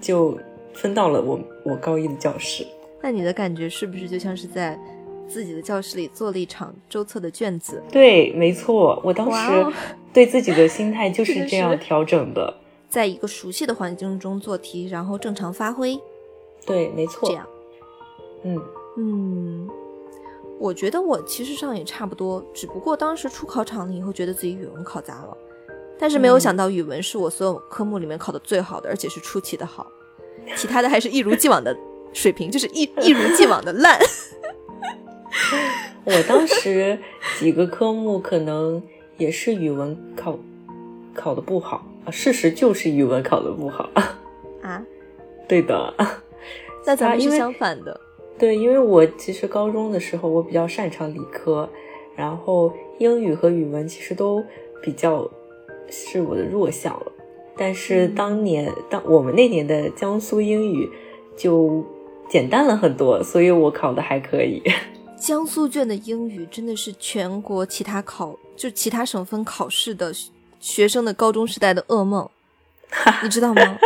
[0.00, 0.38] 就
[0.72, 2.66] 分到了我我高一的教室。
[3.02, 4.78] 那你的感觉是不是就像是在
[5.28, 7.82] 自己的教室里做了一场周测的卷子？
[7.90, 9.76] 对，没错，我当时
[10.12, 12.54] 对自己的心态就是这样调整的。
[12.88, 15.98] 在一个熟悉的环境中做题，然后正常发挥，
[16.66, 17.28] 对，没错。
[17.28, 17.46] 这样。
[18.42, 18.60] 嗯，
[18.98, 19.68] 嗯，
[20.58, 25.36] 我觉得我其实上也差不多，只不过当时出考场了以后，觉得自己语文考砸了，
[25.98, 29.86] 但是没有想到语文是我所有科目里面考的最好的，而且是出奇的好，
[30.54, 31.76] 其他的还是一如既往的
[32.12, 33.98] 水平，就是一一如既往的烂。
[36.04, 36.98] 我当时
[37.38, 38.82] 几个科目可能
[39.18, 40.38] 也是语文考
[41.12, 43.90] 考的不好啊，事实就是语文考的不好
[44.62, 44.82] 啊。
[45.48, 45.94] 对的，
[46.86, 48.00] 那咱们是相反的。
[48.38, 51.68] 对，因为我其实高中的时候我比较擅长理科，
[52.14, 54.44] 然后英语和语文其实都
[54.82, 55.28] 比较
[55.90, 57.12] 是我的弱项了。
[57.58, 60.90] 但是当年当我们那年的江苏英语
[61.36, 61.84] 就
[62.28, 64.62] 简单了很多，所以我考的还可以。
[65.18, 70.12] 江苏卷的英语真的是全国其他考就其他省份考试的
[70.60, 72.28] 学生的高中时代的噩梦，
[73.24, 73.78] 你知道吗？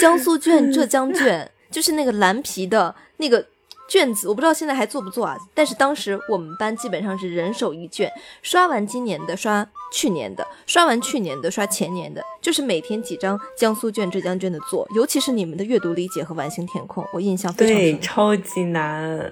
[0.00, 3.44] 江苏卷、浙江卷就是那个蓝皮的那个。
[3.86, 5.36] 卷子我不知道现在还做不做啊？
[5.52, 8.10] 但是当时我们班基本上是人手一卷，
[8.40, 14.88] 刷完今年的刷去年的，刷完去年的刷前年的，就是每天几张江苏卷、浙江卷的做。
[14.96, 19.30] 尤其是你们的阅读理解和完形填空，我印象非常深，超级难。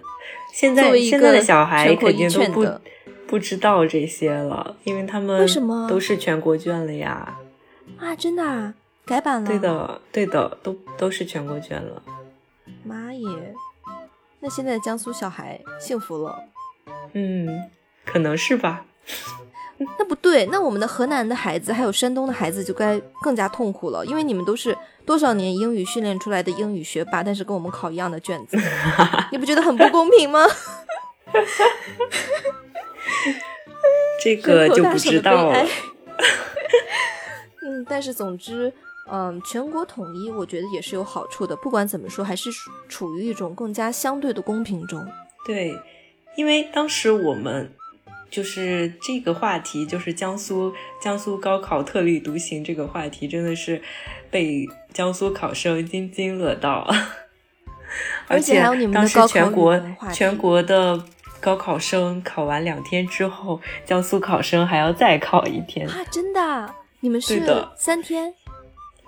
[0.52, 2.66] 现在现在的小孩肯定都不
[3.26, 7.38] 不知道这些了，因为他们为什么都是全国卷了呀？
[7.98, 8.74] 啊，真的啊，
[9.06, 9.48] 改版了？
[9.48, 12.02] 对的，对的，都都是全国卷了。
[12.84, 13.54] 妈耶！
[14.40, 16.44] 那现在江苏小孩幸福了，
[17.12, 17.70] 嗯，
[18.04, 18.84] 可能是吧。
[19.98, 28.56] 那不对，那我们的河南的孩子还有山东的孩子就该更加痛苦了，因为你们都是多少年英语训练出来的英语学霸，但是跟我们考一样的卷子，
[29.32, 30.40] 你不觉得很不公平吗？
[34.22, 35.58] 这个就不知道了。
[37.64, 38.72] 嗯，但是总之。
[39.12, 41.54] 嗯，全国统一，我觉得也是有好处的。
[41.56, 42.50] 不管怎么说，还是
[42.88, 45.06] 处于一种更加相对的公平中。
[45.44, 45.78] 对，
[46.34, 47.70] 因为当时我们
[48.30, 53.82] 就是这个话题，就是江苏江苏高考特立独行这个话题，真的是
[54.30, 56.90] 被江苏考生津津乐道。
[58.28, 61.04] 而且还有你们的高考全国全国的
[61.38, 66.02] 高考生考完两天之后，江苏考生还要再考一天啊！
[66.10, 66.74] 真的？
[67.00, 67.44] 你们是
[67.76, 68.32] 三天？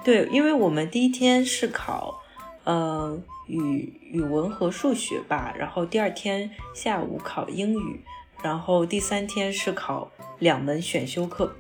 [0.05, 2.21] 对，因为我们第一天是考，
[2.65, 8.01] 呃，语语文和数学吧，然后第二天下午考英语，
[8.43, 11.57] 然后第三天是考两门选修课，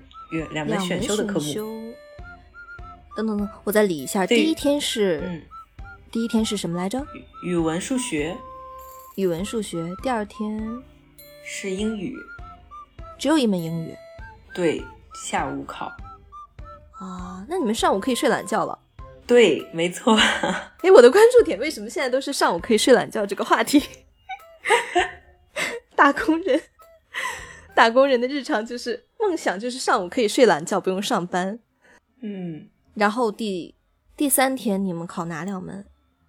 [0.52, 1.54] 两门选修的科目。
[3.16, 5.42] 等等等，我再理一下，第一天是，嗯，
[6.10, 7.06] 第一天是什么来着？
[7.42, 8.36] 语文数学，
[9.16, 9.90] 语文数学。
[10.02, 10.82] 第二天
[11.44, 12.14] 是英语，
[13.18, 13.94] 只有一门英语。
[14.52, 14.82] 对，
[15.14, 15.90] 下午考。
[16.98, 18.78] 啊，那你们上午可以睡懒觉了。
[19.26, 20.14] 对，没错。
[20.82, 23.82] 哎，我的关注点为什么现在都是上午可以睡懒觉这个话题？
[25.96, 26.60] 打工人，
[27.74, 31.58] 打工人的日常就是梦想，就是上午可以睡懒觉，不用上班。
[32.20, 33.74] 嗯，然后第
[34.16, 35.84] 第三天你们考哪两门？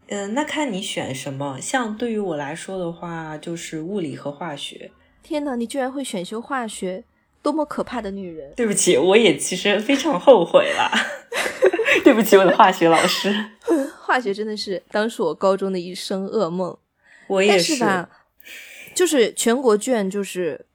[0.07, 1.59] 嗯，那看你选什么。
[1.59, 4.91] 像对于我来说的话，就是物理和化学。
[5.23, 7.03] 天哪，你居然会选修化学！
[7.45, 8.51] 多么可怕的女人！
[8.55, 10.89] 对不起，我也其实非常后悔了。
[12.03, 13.31] 对不起，我的化学老师。
[14.01, 16.75] 化学真的是当时我高中的一生噩梦。
[17.27, 18.09] 我也是吧，
[18.95, 20.65] 就是全国卷，就是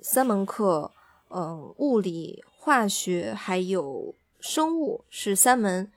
[0.00, 0.90] 三门课，
[1.28, 5.92] 嗯，物理、化学还有生物是三门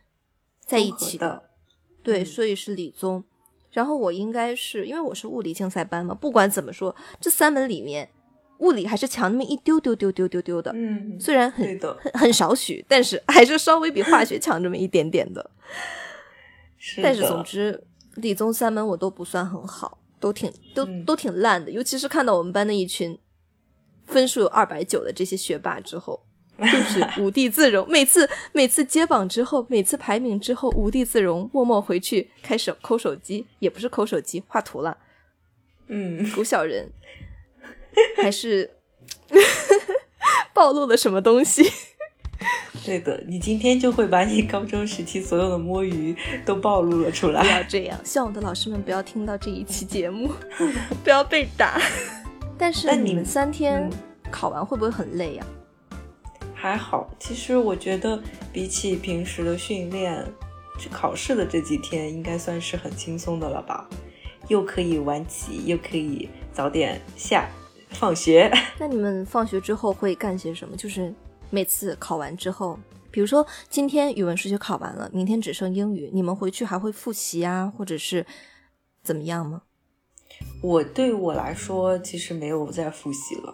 [0.60, 1.43] 在一起的。
[2.03, 3.23] 对，所以是理综。
[3.71, 8.10] 然后我应该是因为我是物理竞赛班嘛，不管怎么说，这三门里面。
[8.60, 15.50] 物理还是强那么一丢丢丢丢丢丢的，嗯，虽然很很很少许，但是还是稍微比化学强这么一点点的。
[17.02, 17.84] 但是总之，
[18.15, 21.72] 理综三门我都不算很好，都挺都都挺烂的。
[21.72, 23.17] 尤其是看到我们班的一群
[24.06, 26.22] 分数有二百九的这些学霸之后，
[26.58, 27.89] 就是 无地自容。
[27.89, 34.98] 每次每次接榜之后，每次排名之后，无地自容，默默回去开始抠手机，也不是抠手机，画图了。
[35.88, 36.89] 嗯， 狗小人。
[38.17, 38.71] 还是
[40.54, 41.63] 暴露了什么东西？
[42.86, 47.41] 对的，你今天就会把你高中时期所有的摸鱼都暴露了出来。
[47.41, 50.32] 不要 这样，希望我的老师们不要听到这一期节目，
[51.04, 51.80] 不要被打。
[52.58, 53.89] 但是你们三天
[54.32, 55.45] 考完会不会很累呀？
[56.56, 58.21] 还好，其实我觉得
[58.52, 60.25] 比起平时的训练，
[60.80, 63.88] 去考试的这几天应该算是很轻松的了吧？
[64.47, 67.47] 又可以晚起，又可以早点下。
[67.89, 70.75] 放学， 那你们放学之后会干些什么？
[70.78, 71.13] 就是
[71.49, 72.80] 每次考完之后，
[73.12, 78.25] 比如说今天语文、数学考完了，明天只剩英语，你们回去还会复习啊，或者是
[79.04, 79.63] 怎么样吗？
[80.62, 83.54] 我对我来说其实没有再复习了，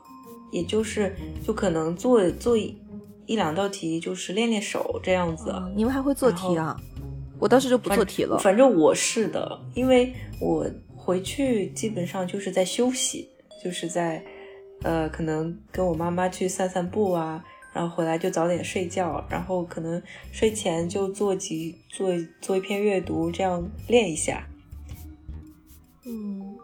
[0.51, 5.51] 也就是就可能做做一两道题，就是练练手这样子。
[5.75, 6.79] 你们还会做题啊？
[7.39, 8.37] 我当时就不做题了。
[8.37, 13.29] 反正我是的，因为我回去基本上就是在休息，
[13.65, 14.23] 就是在
[14.83, 17.43] 呃，可能跟我妈妈去散散步啊。
[17.73, 20.01] 然后回来就早点睡觉，然后可能
[20.31, 24.47] 睡前就做几做做一篇阅读，这样练一下。
[26.05, 26.55] 嗯，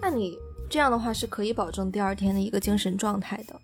[0.00, 0.38] 那你
[0.70, 3.60] 这样的话是可以保证第二天的一个精神状态的。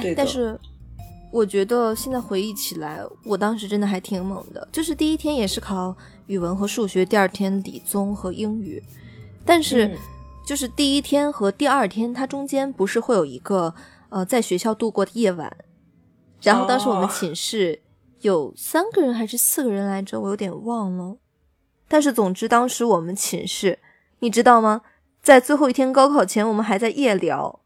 [0.00, 0.14] 对。
[0.14, 0.56] 但是
[1.32, 4.68] 我觉得现在回忆起来，我当时真的还挺猛的。
[4.70, 5.96] 就是第一天也是考
[6.28, 8.80] 语文和数学，第二天理综和英语。
[9.44, 9.98] 但是
[10.48, 13.74] 就是第一天和第二天，它中间不是会有一个
[14.08, 15.54] 呃在学校度过的夜晚。
[16.40, 17.82] 然后当时我们寝室
[18.22, 21.18] 有三个人还是四个人来着，我有点忘了。
[21.86, 23.78] 但是总之当时我们寝室，
[24.20, 24.80] 你知道吗？
[25.22, 27.60] 在最后一天高考前，我们还在夜聊，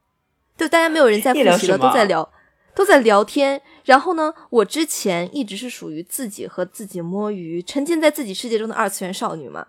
[0.56, 2.32] 就大家没有人在复习了，都在聊，
[2.74, 3.62] 都在聊天。
[3.84, 9.68] 然后呢，我之前一直是属于自己和自己摸鱼，沉浸在自己世界中的二次元少女嘛，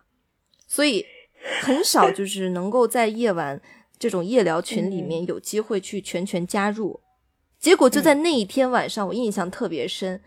[0.66, 1.06] 所以
[1.62, 3.62] 很少就是能够在夜晚
[4.00, 7.02] 这种夜聊群里面有机会去全权加入。
[7.60, 10.22] 结果就在那一天晚上，我印象特别深。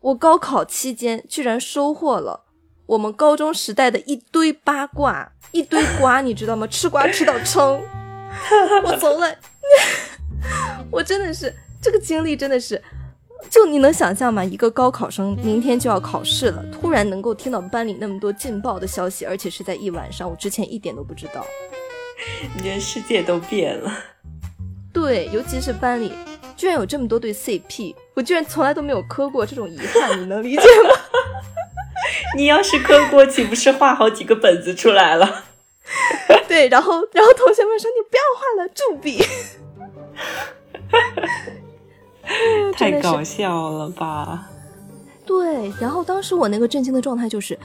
[0.00, 2.44] 我高考期间居然收获了
[2.86, 6.66] 我们高中时代的一堆八卦、一堆瓜，你知道吗？
[6.68, 7.82] 吃瓜吃到撑。
[8.84, 9.36] 我从来，
[10.92, 12.80] 我真的是这个经历真的是，
[13.50, 14.44] 就你能想象吗？
[14.44, 21.46] 一个高考生明天就要考试了，突然能够听到班里那么多劲爆的消息，而且是在一晚上，我之前一点都不知道。
[22.54, 23.92] 你觉得世界都变了？
[24.92, 26.12] 对，尤其是班里。
[26.56, 30.90] 居然有这么多对 CP，我居然从来都没有磕过，这种遗憾你能理解吗？
[32.34, 35.44] 你要是磕过，岂不是画好几个本子出来了？
[36.48, 39.22] 对，然后然后同学们说你不要画了，注笔。
[42.74, 44.48] 太搞笑了吧？
[45.24, 47.58] 对，然后当时我那个震惊的状态就是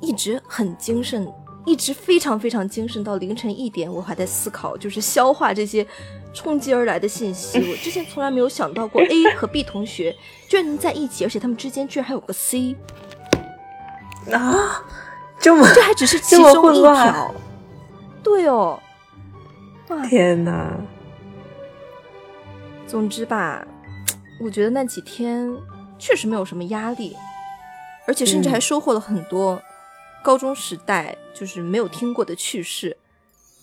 [0.00, 1.26] 一直很精神，
[1.64, 5.86] 一直非常非常精神到凌晨一点，我还在思考，就是消化这些。
[6.34, 10.16] 冲击而来的信息，我之前从来没有想到过 A 和 B 同学
[10.48, 12.74] 居然能在一起，而且他们之间居然还有个 C
[14.32, 14.82] 啊！
[15.38, 17.34] 这么这还只是其中一条，
[18.22, 18.80] 对哦，
[20.08, 20.70] 天哪！
[22.86, 23.66] 总之吧，
[24.42, 25.50] 我觉得那几天
[25.98, 27.16] 确实没有什么压力，
[28.06, 29.62] 而且甚至还收获了很多
[30.22, 32.96] 高中时代就是没有听过的趣事。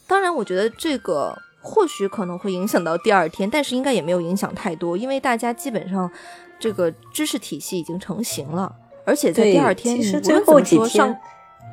[0.07, 1.37] 当然，我觉得这个。
[1.61, 6.09] 或许可能会影响到第二天，但是应该也没有影响太多，因为大家基本上
[6.57, 11.19] 这个知识体系已经成型了，而且在第二天，其实最后几天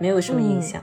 [0.01, 0.83] 没有什么影响。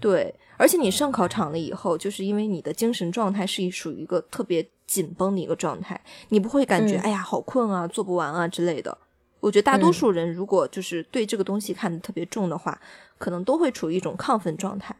[0.00, 8.96] 对，而且你上考场了以后，就是因为你的精神状态是属于一个特别紧绷的一个状态，你不会感觉哎呀好困啊，做不完啊之类的。
[9.40, 12.80] 我觉得大多数人如果就是对这个东西看得特别重的话，
[13.18, 14.96] 可能都会处于一种亢奋状态，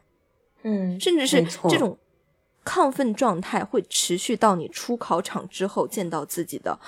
[0.63, 1.97] 嗯，甚至是这种。
[2.63, 6.79] 亢奋状态会持续到你出考场之后，见到自己的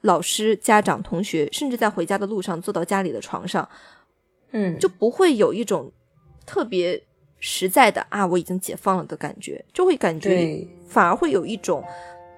[0.00, 3.68] 老师、家长、同学，甚至在回家的路上坐到家里的床上，
[4.52, 5.92] 嗯，就不会有一种
[6.46, 7.02] 特别
[7.38, 11.84] 实在的啊，我已经解放了的感觉，就会感觉反而会有一种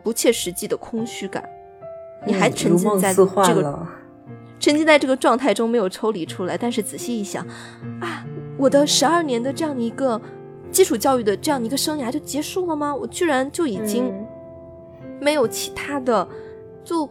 [0.08, 1.46] 不切实际的空虚感。
[2.24, 3.86] 你还沉浸在这个
[4.58, 7.46] 沉浸在这个状态中没有抽离出来，但是仔细一想
[8.00, 8.24] 啊，
[8.56, 10.18] 我的十二年的这样的一个。
[10.70, 12.94] 基础教育的这样一个生涯就结束了吗？
[12.94, 14.12] 我居然就已经
[15.18, 16.28] 没有其他的，
[16.84, 17.06] 就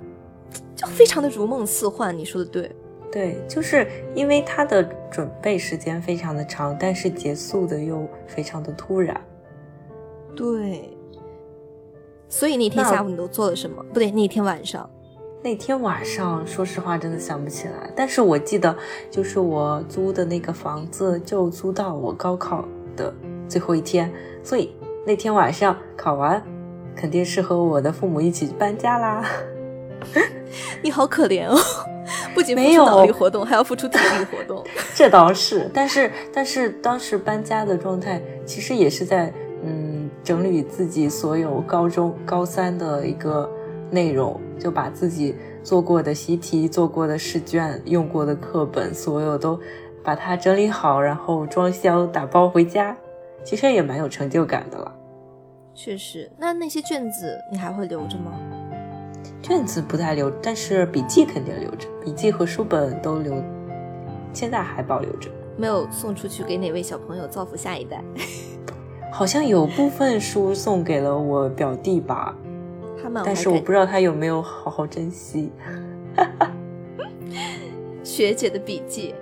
[0.75, 2.15] 就非常的如梦似幻。
[2.15, 2.71] 你说的对，
[3.11, 9.19] 对，就是因为他的准备时间非常的长，但是结束的又非常的突然。
[10.35, 10.95] 对，
[12.29, 13.83] 所以那天下午你都做了什么？
[13.93, 14.89] 不对，那天晚上，
[15.43, 17.89] 那天晚上，说实话真的想不起来。
[17.95, 18.75] 但是我记得，
[19.09, 23.13] 就是我租的那个房子就租到我高考的。
[23.47, 24.11] 最后一天，
[24.43, 26.43] 所以那天晚上考完，
[26.95, 29.25] 肯定是和我的父母一起搬家啦。
[30.83, 31.57] 你好可怜哦，
[32.35, 34.63] 不仅没有脑力活动，还要付出体力活动。
[34.93, 43.49] 这倒是，但是但是当时搬家的状态，其实也是在嗯整理自己所有高中高三的一个
[43.89, 49.57] 内容，就把自己做过的习题、做过的试卷、用过的课本，所有都
[50.03, 52.93] 把它整理好，然后装箱打包回家。
[53.41, 54.93] 其实也蛮有成就感的了，
[55.73, 56.29] 确实。
[56.37, 58.33] 那那些卷子你还会留着吗？
[59.41, 63.33] 卷子不太留，但是笔记肯定留着，笔记和书本都留，
[64.33, 65.29] 现在还保留着。
[65.55, 68.03] 没有送出去给哪位小朋友造福下一代？
[69.11, 72.35] 好像有部分书送给了我表弟吧，
[73.01, 75.51] 他们但是我不知道他有没有好好珍惜。
[78.03, 79.13] 学姐的笔记，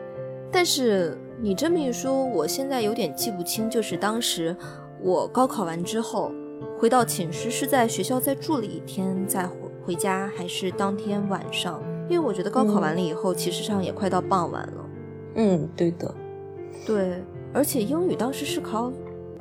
[0.51, 4.55] 但是你这么一说，我现在有点记不清，就是当时
[5.01, 6.31] 我高考完之后
[6.77, 9.55] 回到寝室，是在学校再住了一天再回
[9.85, 11.81] 回家，还是当天晚上？
[12.07, 14.85] 因为我觉得高考完了以后，其实上也快到傍晚了。
[15.35, 16.13] 嗯，对的，
[16.85, 18.91] 对，而且英语当时是考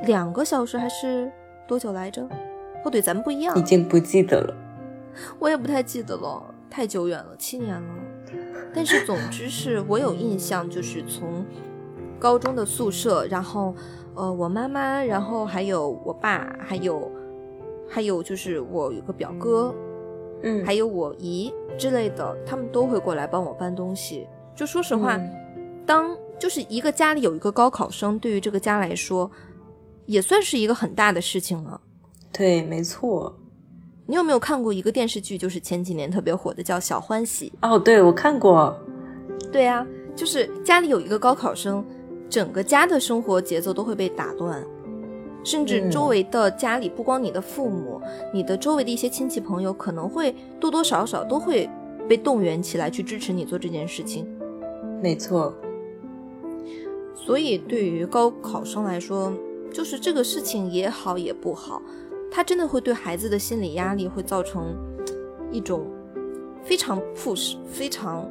[0.02, 1.30] 两个小时还是
[1.66, 2.22] 多久来着？
[2.84, 4.54] 哦对，咱们不一样已，经不记得了。
[5.38, 7.94] 我也不太记得了，太久远了，七年了。
[8.74, 11.46] 但是总之是我有印象，就是从
[12.18, 13.74] 高中的宿舍，然后
[14.14, 17.10] 呃我妈妈，然后还有我爸，还有
[17.88, 19.74] 还有就是我有个表哥，
[20.42, 24.26] 嗯，还有我姨之类的，他们都会过来帮我搬东西。
[24.54, 25.32] 就说实话，嗯
[25.86, 29.30] 当就是一个家里有一个高考生，对于这个家来说，
[30.06, 31.80] 也算是一个很大的事情了。
[32.32, 33.38] 对，没错。
[34.06, 37.52] 你有没有看过一个电视剧，就是前几年特别火的，叫《小欢喜》？
[37.68, 38.76] 哦，对，我看过。
[39.50, 41.82] 对呀、就是家里有一个高考生，
[42.28, 44.62] 整个家的生活节奏都会被打乱，
[45.42, 48.00] 甚至嗯周围的家里，不光你的父母，
[48.32, 51.70] 你的周围的一些亲戚朋友，可能会多多少少都会
[52.06, 54.26] 被动员起来去支持你做这件事情。
[55.00, 55.54] 没错，
[57.14, 59.32] 所以对于高考生来说，
[59.74, 61.82] 就是这个事情也好也不好，
[62.30, 64.76] 它真的会对孩子的心理压力会造成
[65.50, 65.84] 一种
[66.62, 68.30] 非常 push、非常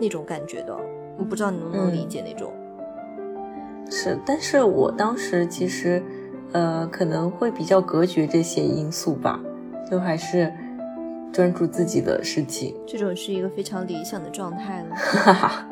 [0.00, 0.74] 那种感觉的。
[1.18, 2.50] 我不知道你能不能理解那种。
[3.90, 6.02] 是，但是我当时其实，
[6.52, 9.38] 呃，可能会比较隔绝这些因素吧，
[9.90, 10.50] 就还是
[11.30, 12.74] 专注自己的事情。
[12.86, 14.96] 这种是一个非常理想的状态了。
[14.96, 15.68] 哈哈，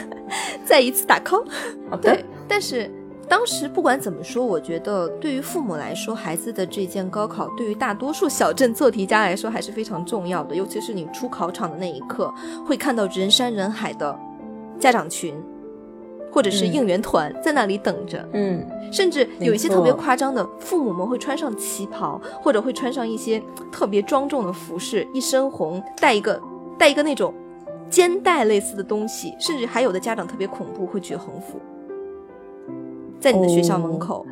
[0.64, 1.44] 再一次打 call。
[1.90, 2.90] 好的对，，但是
[3.28, 10.54] 当时不管怎么说，我觉得对于父母来说，孩子的这件高考，对于大多数小镇做题家来说还是非常重要的。
[10.54, 12.32] 尤其是你出考场的那一刻，
[12.64, 14.16] 会看到人山人海的
[14.78, 15.34] 家长群，
[16.30, 18.28] 或者是嗯应援团在那里等着。
[18.32, 26.40] 嗯，甚至有一些特别夸张的，父母们会穿上旗袍，或者会穿上一些特别庄重的服饰，一身红，戴一个
[26.78, 27.34] 戴一个那种
[27.90, 31.60] 肩带类似的东西，甚至还有的家长特别恐怖，会举横幅，
[33.20, 34.26] 在你的学校门口。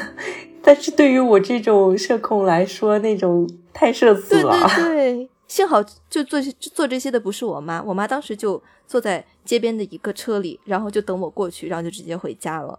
[0.62, 4.68] 但是对于我这种社恐来说，那种太社死对了。
[4.74, 12.78] 对对， 幸好就做就做这些的不是我妈，我妈当时就坐在街边的一个车里，然后就等我过去，然后就直接回家了。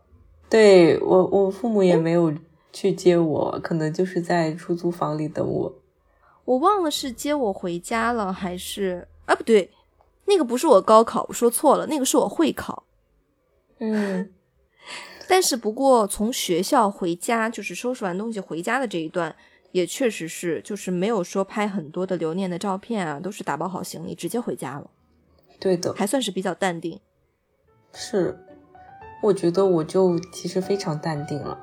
[0.49, 2.33] 对我，我父母也没有
[2.73, 5.73] 去接我，可能就是在出租房里等我。
[6.43, 9.69] 我忘了是接我回家了还是啊不对，
[10.25, 12.83] 那个不是我高考，我说错了，那个是我会考。
[13.79, 14.29] 嗯
[15.29, 19.35] 但是不过从学校回家，就是收拾完东西回家的这一段，
[19.71, 24.89] 也确实是就是没有说拍很多的留念的照片啊，都是打包好行李直接回家了，
[25.59, 26.99] 对的，还算是比较淡定。
[27.93, 28.39] 是，
[29.21, 31.57] 我觉得我就其实非常淡定了。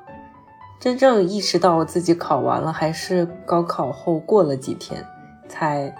[0.79, 5.03] 真正意识到我自己考完了，还是高考后过了几天，
[5.47, 5.95] 才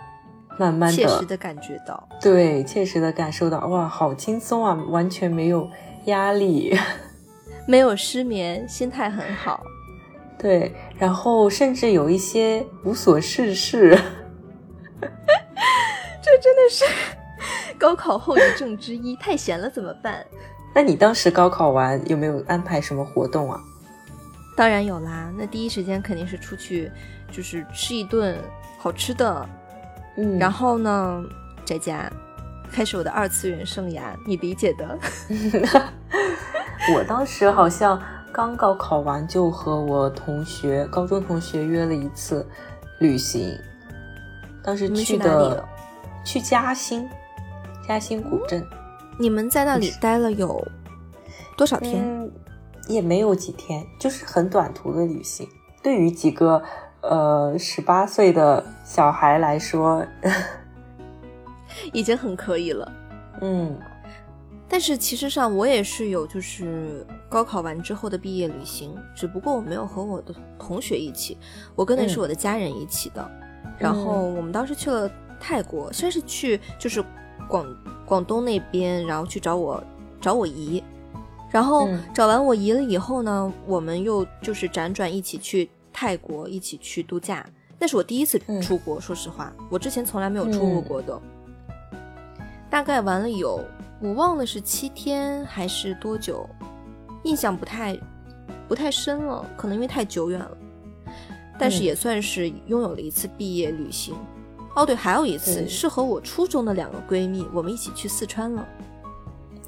[0.60, 5.68] 慢慢的切实的感觉到，对切实的感受到，哇，好轻松啊，完全没有
[6.06, 6.78] 压力。
[7.68, 9.64] 没有失眠，心态很好。
[10.38, 13.98] 对，然后甚至有一些无所事事。
[16.22, 16.86] 这真的是
[17.78, 20.26] 高考后遗症之一，太闲了怎么办？
[20.74, 23.60] 那你当时高考完有没有安排什么活动啊？
[24.58, 26.92] 当然有啦，那第一时间肯定是出去，
[27.32, 28.38] 就是吃一顿
[28.78, 29.50] 好吃的，
[30.18, 31.24] 嗯然后呢，
[31.66, 32.12] 在家
[32.72, 35.00] 开始我的二次元生涯，你理解的。
[36.94, 38.00] 我当时好像
[38.32, 42.48] 刚高考完，就和我同学、高中同学约了一次
[43.00, 43.58] 旅行。
[44.64, 45.70] 当时去的了
[46.24, 47.08] 去嘉兴，
[47.88, 48.66] 嘉兴古镇。
[49.18, 50.64] 你们在那里待了有
[51.58, 52.04] 多少天？
[52.04, 52.32] 嗯，
[52.88, 55.48] 也没有几天，就是很短途的旅行。
[55.82, 56.62] 对于几个
[57.02, 60.06] 呃十八岁的小孩来说，
[61.94, 62.92] 已经很可以了。
[63.42, 63.78] 嗯
[64.68, 71.38] 但是其实上我也是有，就是高考完之后的毕业旅行，只不过我没有和我的同学一起，
[71.76, 73.32] 我跟的是嗯我的家人一起的。
[73.78, 75.10] 然后我们当时去了
[75.40, 77.04] 泰国，先是去就是
[77.48, 77.66] 广
[78.06, 79.84] 广东那边，然后去找我
[80.20, 80.84] 找我姨，
[81.52, 87.46] 然后嗯找完我姨了以后呢，我们又就是辗转一起去泰国，一起去度假。
[87.78, 91.22] 那是我第一次嗯出国，说实话，我之前从来没有出过嗯国的。
[92.70, 93.64] 大概玩了有，
[94.02, 96.48] 我忘了是七天还是多久，
[97.24, 97.98] 印象不太
[98.68, 100.58] 不太深了，可能因为太久远了。
[101.58, 104.14] 但是也算是拥有了一次毕业旅行。
[104.76, 108.68] 哦，对，还有一次是和我初中的两个闺蜜，我们一起去四川了。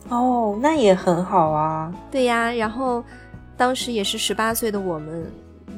[0.09, 1.93] 哦，那也很好啊。
[2.11, 3.03] 对呀，然后
[3.55, 5.31] 当时也是十八岁的我们。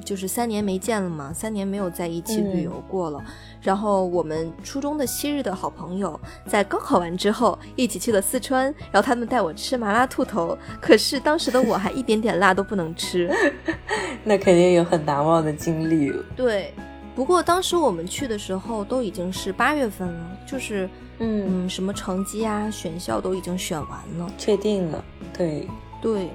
[0.06, 3.24] 就是三年没见了嘛，三年没有在一起旅游过了。
[3.62, 10.58] 然后我们初中的昔日的好朋友，在高考完之后一起去了四川，然后他们带我吃麻辣兔头。
[10.82, 13.30] 可是当时的我还一点点辣都不能吃，
[14.24, 16.14] 那肯定有很难忘的经历。
[16.36, 16.74] 对，
[17.16, 20.90] 不过当时我们去的时候都已经是八月份了，就是
[21.20, 25.04] 嗯，什么成绩啊、选校都已经选完了，确定了。
[25.38, 25.68] 对
[26.02, 26.30] 对，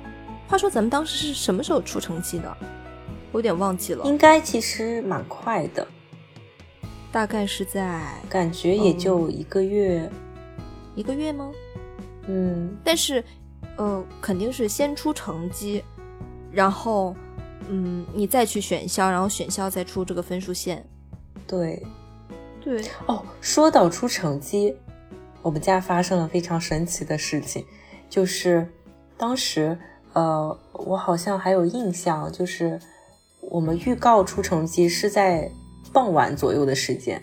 [0.46, 2.56] 话说咱们当时是什么时候出成绩的？
[3.34, 5.84] 有点忘记了，应该其实蛮快的，
[7.10, 10.08] 大概是在感觉也就一个月，
[10.94, 11.50] 一个月吗？
[12.28, 13.22] 嗯，但是，
[13.76, 15.82] 呃，肯定是先出成绩，
[16.52, 17.14] 然后，
[17.68, 20.86] 嗯，你再去选校，然后选校再出这个分数线。
[21.44, 21.84] 对，
[22.62, 22.84] 对。
[23.06, 24.76] 哦，说到出成绩，
[25.42, 27.66] 我们家发生了非常神奇的事情，
[28.08, 28.66] 就是
[29.18, 29.76] 当时，
[30.12, 32.78] 呃，我好像还有印象，就是。
[33.54, 35.48] 我们预告出成绩是在
[35.92, 37.22] 傍晚左右的时间，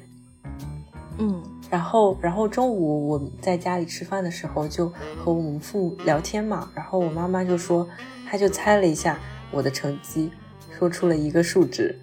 [1.18, 7.86] 嗯，然后，然后中午我在家里吃饭的时候，就和我们父母聊天嘛，然后我妈妈就说，
[8.30, 9.20] 她就猜了一下
[9.52, 10.32] 我的成绩，
[10.80, 12.00] 说出了一个数值，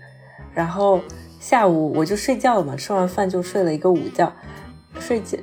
[0.52, 1.00] 然后
[1.40, 4.30] 下午我就睡觉了嘛，吃完饭就睡了一个午觉，
[5.00, 5.38] 睡觉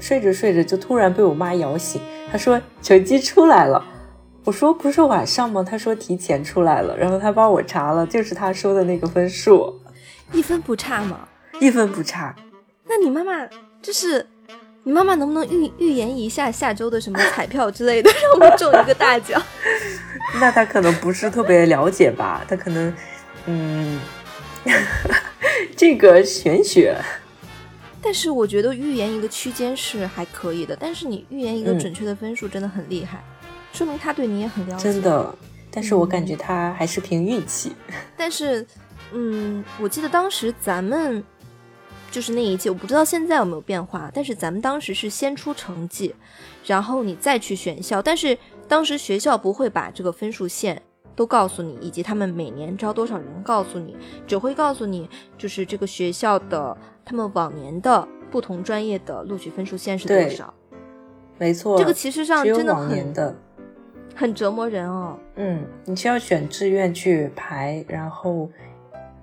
[0.00, 2.00] 睡着睡着就突然被我妈摇醒，
[2.32, 3.84] 她说成绩出来了。
[4.46, 5.60] 我说不是晚上吗？
[5.68, 9.74] 他说提前出来了，然后他帮我查了，就是他说的那个分数，
[10.32, 11.26] 一分不差吗？
[11.58, 12.32] 一分不差。
[12.84, 13.44] 那你妈妈
[13.82, 14.24] 就是，
[14.84, 19.42] 你妈妈能不能预预言一下下周的什么彩票之类的，让我们中一个大奖？
[20.40, 22.44] 那他可能不是特别了解吧？
[22.46, 22.94] 他可能，
[23.46, 23.98] 嗯，
[25.76, 26.96] 这个玄学。
[28.00, 33.24] 但是我觉得预言一个区间是还可以的，但是你预言一个准确的分数真的很厉害。
[33.76, 35.34] 说明他对你也很了解，真的。
[35.70, 37.72] 但是我感觉他还是凭运气。
[38.16, 38.66] 但是，
[39.12, 41.22] 嗯，我记得当时咱们
[42.10, 44.10] 就是那一届，我不知道现在有没有变化。
[44.14, 46.14] 但是咱们当时是先出成绩，
[46.64, 48.00] 然后你再去选校。
[48.00, 50.80] 但是当时学校不会把这个分数线
[51.14, 53.94] 都告诉你，以及他们每年招多少人告诉你，
[54.26, 55.06] 只会告诉你
[55.36, 56.74] 就是这个学校的
[57.04, 60.54] 他们往年的不同专业的录取分数线是多少。
[61.36, 63.36] 没错，这个其实上真的很。
[64.16, 65.18] 很折磨人哦。
[65.36, 68.48] 嗯，你需要选志愿去排，然后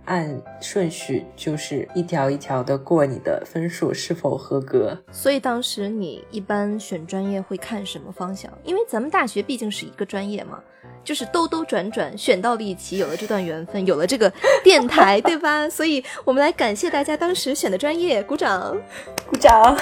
[0.05, 4.97] 按顺序，就是一条一条的过你的分数是否合格。
[5.11, 8.51] 所以当时你一般选专业会看什么方向？
[8.63, 10.59] 因为咱们大学毕竟是一个专业嘛，
[11.03, 14.31] 就是兜兜转转选到了一起，有了这段缘分，有了这个
[14.63, 15.69] 电台，对吧？
[15.69, 18.77] 所以我们来感谢大家当时选的专业，鼓掌，
[19.25, 19.75] 鼓掌。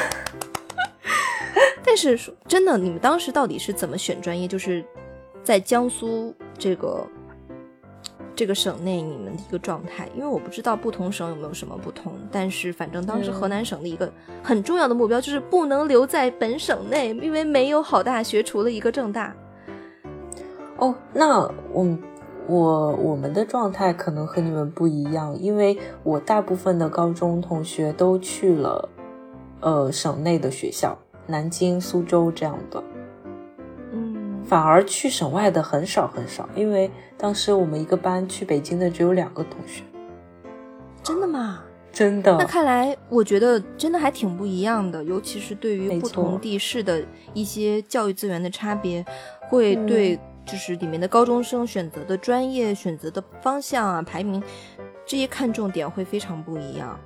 [1.83, 4.47] 但是说真的，你们当时到底是怎么选专业？
[4.47, 4.83] 就是
[5.43, 7.05] 在江苏这个
[8.35, 10.07] 这个省内，你们的一个状态。
[10.15, 14.11] 因为我不知道不同省有没有什么不同，但是反正当时河南省的一个
[14.43, 19.35] 很重要的目标就是不能留在本省内，因为没有好大学，除了一个正大。
[20.77, 21.39] 哦，那
[21.71, 21.97] 我
[22.47, 28.89] 我我们的状态可能和你们不一样，因为我大部分的高中同学都去了
[29.61, 30.97] 呃省内的学校。
[31.27, 32.83] 南京、苏州这样的，
[33.93, 39.83] 嗯，反而去省外的很少很少，因为当时我们一个班去北京的只有两个同学。
[41.01, 41.61] 真的吗？
[41.93, 42.35] 真的。
[42.37, 47.01] 那看来，我觉得真的还挺不一样的，尤其是对于不同地市的
[47.33, 49.05] 一些教育资源的差别，
[49.47, 54.41] 会对就是里面的高中生选择的专业、选择的方向啊、排名
[55.05, 56.99] 这些看重点会非常不一样。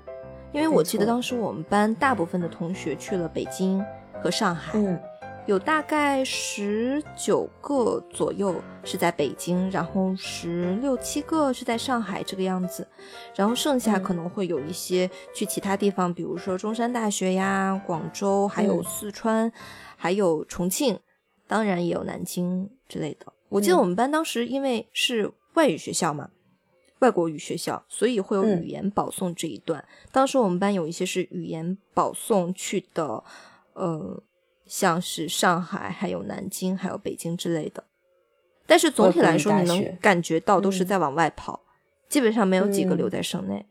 [0.56, 3.86] 因为我记得当时我们班大部分的同学去了北京。
[4.24, 5.00] 和上海，嗯，
[5.46, 12.88] 有大概十九个左右是在北京，然后十六七个是在上海这个样子，
[13.36, 19.52] 然后剩下可能会有一些去其他地方，比如说中山大学呀、广州，还有四川，
[19.96, 20.98] 还有重庆，
[21.46, 23.28] 当然也有南京之类的。
[23.50, 26.30] 我记得我们班当时因为是外语学校嘛，
[27.06, 29.86] 外国语学校，所以会有语言保送这一段。
[30.12, 33.24] 当时我们班有一些是语言保送去的。
[33.74, 34.24] 呃，
[34.66, 37.84] 像是上海、还有南京、还有北京之类的，
[38.66, 41.60] 但是总体来说，你能感觉到都是在往外跑，
[42.08, 43.66] 基本上没有几个留在省内。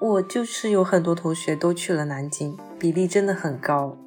[0.00, 3.98] 我就是有很多同学都去了南京，比例真的很高，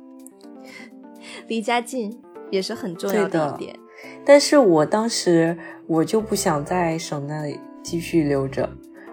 [1.47, 2.19] 离家近
[2.49, 3.79] 也是很重要的一点。
[4.25, 8.69] 但是我当时我就不想在省内继续留着，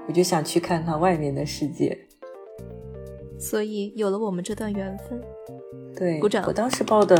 [0.09, 1.97] 我就想去看看外面的世界。
[3.39, 5.22] 所以有了我们这段缘分。
[5.97, 7.14] 对，鼓掌我当时报的，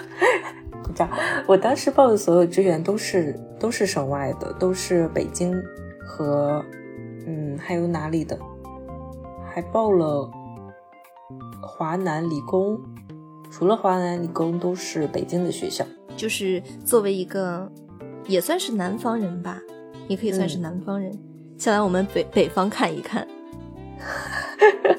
[0.82, 1.10] 鼓掌。
[1.46, 5.54] 我当时报的所有志愿都是都是省外的，都是北京
[6.06, 6.64] 和
[7.26, 8.38] 嗯还有哪里的，
[9.52, 10.30] 还报了
[11.60, 12.80] 华南理工。
[13.50, 15.84] 除了华南理工，都是北京的学校。
[16.16, 17.70] 就是作为一个
[18.26, 19.60] 也算是南方人吧，
[20.08, 21.16] 也可以算是嗯南方人，
[21.56, 23.26] 下来我们北北方看一看。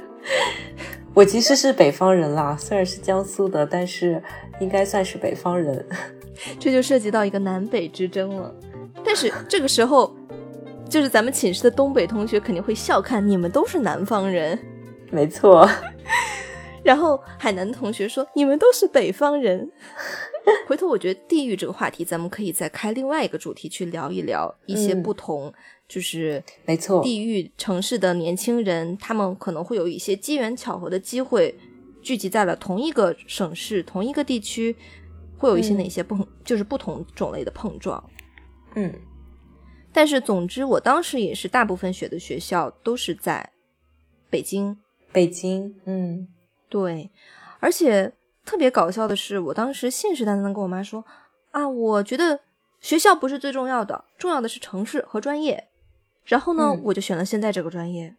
[1.14, 4.24] 我其实是北方人啦，虽然是江苏的，但是
[4.60, 5.86] 应该算是北方人。
[6.57, 8.53] 这就涉及到一个南北之争了。
[9.03, 10.16] 但是这个时候，
[10.88, 14.57] 就是咱们寝室的东北同学肯定会笑看你们都是南方人，
[15.12, 15.68] 没错，
[16.84, 19.70] 然后海南同学说你们都是北方人。
[20.67, 25.03] 回头我觉得地域这个话题，咱们可以再开另外一个主题去聊一聊一些嗯。
[25.03, 25.53] 不同，
[25.87, 27.01] 就是没错。
[27.03, 31.53] 地域城市的年轻人，他们可能会有一些机缘巧合的机会，
[32.01, 34.75] 聚集在了同一个省市、同一个地区，
[35.37, 35.77] 会有一些嗯。
[35.77, 38.03] 哪些碰，就是不同种类的碰撞。
[38.75, 38.93] 嗯。
[39.91, 43.51] 但是总之，我当时也是大部分学的学校都是在
[44.29, 44.77] 北京，
[45.11, 46.27] 北京，嗯。
[46.69, 47.09] 对，
[47.59, 48.13] 而且
[48.49, 51.05] 特别搞笑的是，我当时信誓旦旦的跟我妈说
[51.51, 52.39] 啊，我觉得
[52.81, 55.67] 学校不是最重要的，重要的是城市和专业。
[56.25, 58.15] 然后呢，嗯我就选了现在这个专业。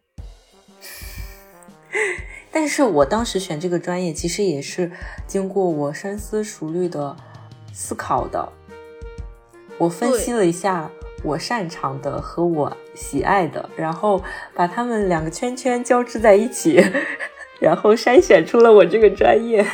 [2.49, 4.89] 但是我当时选这个专业，其实也是
[5.27, 7.13] 经过我深思熟虑的
[7.73, 8.53] 思考的。
[9.77, 10.89] 我分析了一下
[11.25, 14.23] 我擅长的和我喜爱的，然后
[14.55, 16.81] 把它们两个圈圈交织在一起，
[17.59, 19.65] 然后筛选出了我这个专业。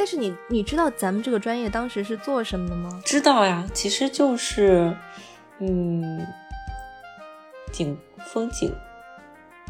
[0.00, 3.02] 但是你你知道咱们这个专业当时是做什么的吗？
[3.04, 4.96] 知道呀，其实就是，
[5.58, 6.26] 嗯，
[7.70, 7.94] 景
[8.24, 8.74] 风景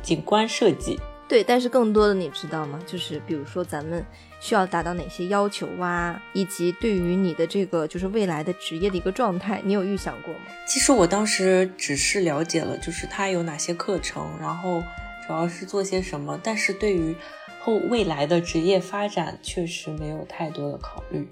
[0.05, 1.01] 景观设计。
[1.29, 2.79] 对，但是更多的你知道吗？
[2.87, 4.07] 就是比如说咱们
[4.39, 10.41] 需要达到哪些要求啊，以及对于你的这个就是未来的职业的一个状态，你有预想过吗？
[10.65, 14.81] 其实我当时只是了解了，就是它有哪些课程，然后
[15.27, 17.17] 主要是做些什么，但是对于
[17.61, 21.29] 后未来的职业发展确实没有太多的考虑。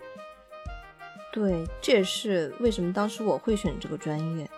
[1.32, 4.48] 对，这也是为什么当时我会选这个专业。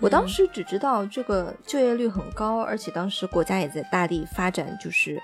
[0.00, 5.22] 我当嗯时只知道这个就业率很高，而且当时国家也在大力发展，就是，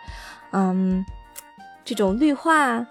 [0.53, 1.05] 嗯，
[1.85, 2.87] 这种绿化、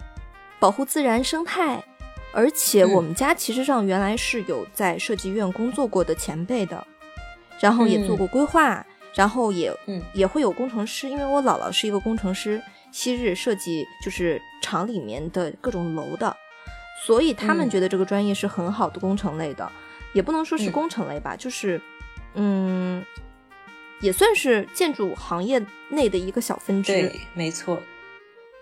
[0.59, 1.83] 保护自然生态。
[2.31, 6.85] 而且嗯我们家其实上原来是有在设计院工作过的前辈的，
[7.59, 8.85] 然后也做过规划，
[9.15, 16.35] 然后也嗯也会有工程师，因为我姥姥是一个工程师，昔日设计就是厂里面的各种楼的，
[17.05, 19.69] 所以他们嗯觉得这个专业是很好的工程类的，
[20.13, 21.81] 也不能说是嗯工程类吧，就是
[22.35, 23.03] 嗯，
[24.01, 26.93] 也算是建筑行业内的一个小分支。
[26.93, 27.81] 对，没错。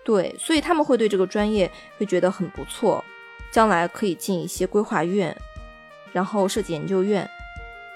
[0.04, 3.04] 对，所以他们会对这个专业会觉得很不错，
[3.50, 5.36] 将来可以进一些规划院，
[6.12, 7.28] 然后设计研究院，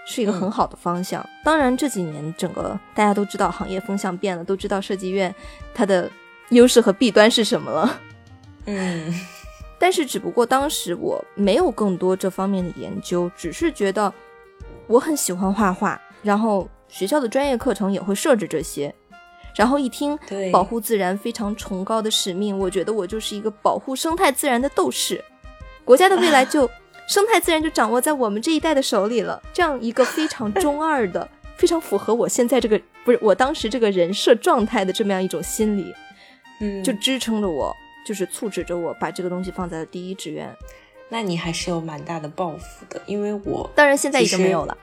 [0.06, 0.50] 是一个很嗯。
[0.50, 1.24] 好的方向。
[1.44, 5.34] 当然这几年整个大家都知道行业风向变了，都知道设计院
[5.74, 6.10] 它的
[6.50, 8.00] 优势和弊端是什么了。
[8.66, 9.12] 嗯。
[9.78, 14.12] 但是只不过当时我没有更多这方面的研究，只是觉得
[14.86, 18.94] 我很喜欢画画，然后学校的专业课程也会设置这些，
[19.56, 20.16] 然后一听
[20.52, 25.20] 保护自然非常崇高的使命，我觉得我就是一个保护生态自然的斗士，
[25.84, 26.70] 国家的未来就
[27.08, 35.92] 生态自然就掌握在我们这一代的手里了，这样一个非常中二的、 非常符合我现在这个不是我当时这个人设状态的这么样一种心理，
[36.60, 37.74] 嗯，就支撑着我。
[38.04, 40.52] 就是促使着我把这个东西放在了第一志愿，
[41.08, 44.76] 那你还是有蛮大的抱负的，因为我当然现在已经没有了。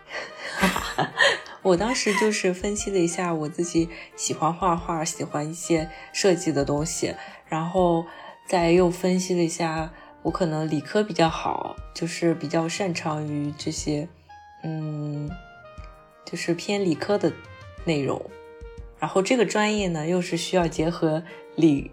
[1.61, 7.13] 我当时就是分析了一下我自己喜欢画画，喜欢一些设计的东西，
[7.49, 8.05] 然后
[8.45, 9.91] 再又分析了一下
[10.21, 14.07] 我可能理科比较好，就是比较擅长于这些，
[14.63, 15.29] 嗯，
[16.25, 17.31] 就是偏理科的
[17.85, 18.21] 内容。
[18.99, 21.23] 然后这个专业呢，又是需要结合
[21.55, 21.89] 理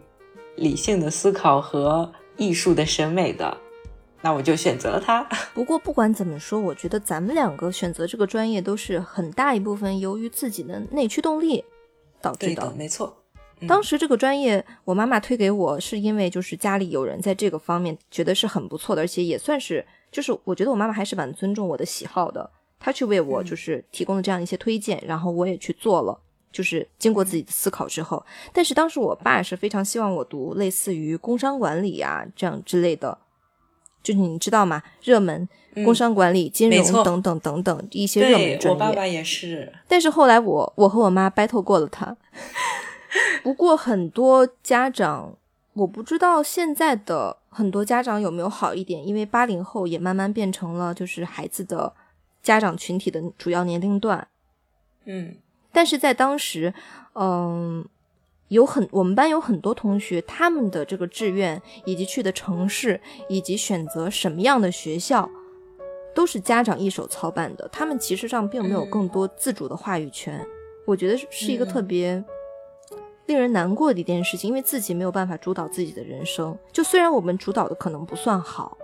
[0.57, 3.57] 理性的思考和艺术的审美的，
[4.23, 5.23] 那我就选择了它。
[5.55, 11.65] 不过不管怎么说，我觉得咱们两个选择这个专业都是很大一部分由于自己的内驱动力
[12.21, 13.23] 导致对的，没错。
[13.61, 26.21] 嗯当时这个专业，我妈妈推给我，是因为就是家里有人在这个方面觉得是很不错的，而且也算是，就是我觉得我妈妈还是蛮尊重我的喜好的，她去为我嗯就是提供了这样一些推荐，然后我也去做了，
[26.53, 28.23] 就是经过自己的思考之后。
[28.53, 33.17] 但是当时我爸是非常希望我读类似于工商管理啊这样之类的，
[34.03, 34.83] 就是你知道吗？
[35.03, 35.49] 热门
[35.83, 38.69] 工商管理、金融等等等等一些热门专业。
[38.71, 39.73] 我爸爸也是。
[39.89, 42.15] 但是后来我我和我妈 battle 过了他。
[43.43, 45.37] 不过很多家长，
[45.75, 51.93] 我不知道现在的很多家长有没有好一点，因为八零后也慢慢变成了就是孩子的
[52.43, 54.29] 家长群体的主要年龄段。
[55.05, 55.37] 嗯，
[55.73, 56.75] 但是在当时，
[57.15, 57.87] 嗯。
[58.49, 65.29] 有很，我们班有很多同学，他们的这个志愿以及去的城市，以及选择什么样的学校，
[66.15, 67.69] 都是家长一手操办的。
[67.73, 70.47] 他们其实上并没有更多自主的话语权。
[70.85, 72.25] 我觉得是一个特别
[73.27, 76.57] 令人难过的一件事情，因为自己没有办法主导自己的人生。
[76.73, 78.77] 就虽然我们主导的可能不算好，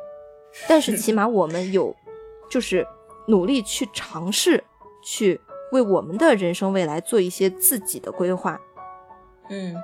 [0.69, 1.95] 但是 起码我们有，
[2.51, 2.87] 就是
[3.29, 4.63] 努力去尝试，
[5.03, 5.41] 去
[5.71, 8.61] 为我们的人生未来做一些自己的规划。
[9.49, 9.77] 嗯，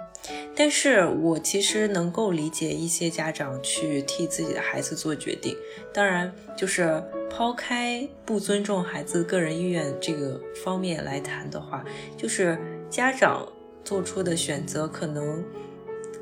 [0.57, 5.55] 但是我其实能够理解一些家长去替自己的孩子做决定。
[5.93, 11.85] 当然，就是抛开不尊重孩子个人意愿这个方面来谈的话，
[12.17, 13.47] 就是家长
[13.89, 15.43] 做出的选择可能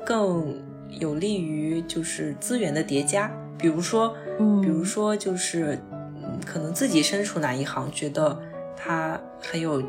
[0.05, 0.55] 更
[0.89, 3.29] 有利于就是资源的叠加。
[3.57, 5.77] 比如说，嗯，比如说就是
[6.15, 8.39] 嗯，可能自己身处哪一行，觉得
[8.77, 9.83] 他很有。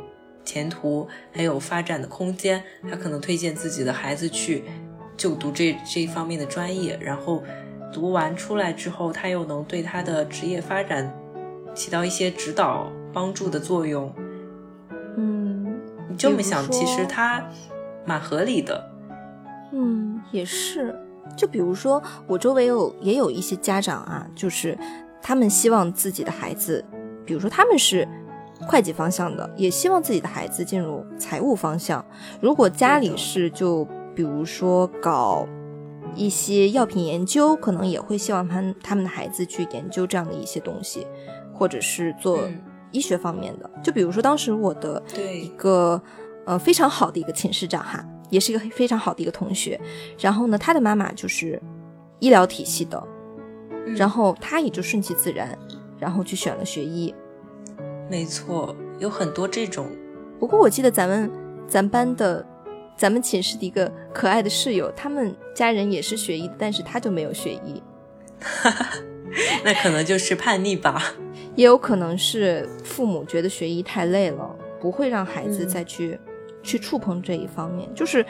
[0.44, 4.64] 前途还有发展的空间，他可能推荐自己的孩子去
[5.14, 7.42] 就读这这一方面的专业，然后
[7.92, 11.14] 读完出来之后，他又能对他的职业发展
[11.74, 14.10] 起到一些指导帮助的作用。
[16.18, 17.42] 这么想，其实他
[18.04, 18.90] 蛮合理的。
[19.72, 20.94] 嗯，也是。
[21.36, 24.76] 就比如说，我周围有也有一些家长啊，就是
[25.22, 26.84] 他们希望自己的孩子，
[27.24, 28.06] 比如说他们是。
[28.66, 32.04] 会计方向的，也希望自己的孩子进入财务方向。
[32.40, 35.46] 如果家里是就比如说搞
[36.16, 41.06] 一些药品研究，可能也会希望他他们的孩子去研究这样的一些东西，
[41.54, 42.48] 或者是做
[42.90, 43.70] 医学方面的。
[43.82, 46.00] 就比如说当时我的一个
[46.46, 49.80] 呃非常好的一个寝室长哈，也是一个非常好的一个同学。
[50.18, 51.60] 然后呢，他的妈妈就是
[52.18, 53.02] 医疗体系的，
[53.96, 55.56] 然后他也就顺其自然，
[55.98, 57.14] 然后去选了学医。
[58.10, 59.86] 没错，有很多这种。
[60.38, 61.30] 不过我记得咱们
[61.66, 62.46] 咱班的，
[62.96, 67.82] 咱们寝室的一个可爱的室友，他们家人也是学医的，但是他就没有学医。
[69.62, 71.02] 那可能就是叛逆吧，
[71.58, 74.48] 也有可能是父母觉得学医太累了，
[74.80, 76.16] 不会让孩子再去
[76.62, 77.92] 去触碰这一方面。
[77.96, 78.24] 就是，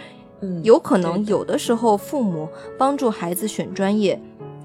[0.63, 2.49] 有可能有的时候父母
[2.79, 4.19] 帮助孩子选专业。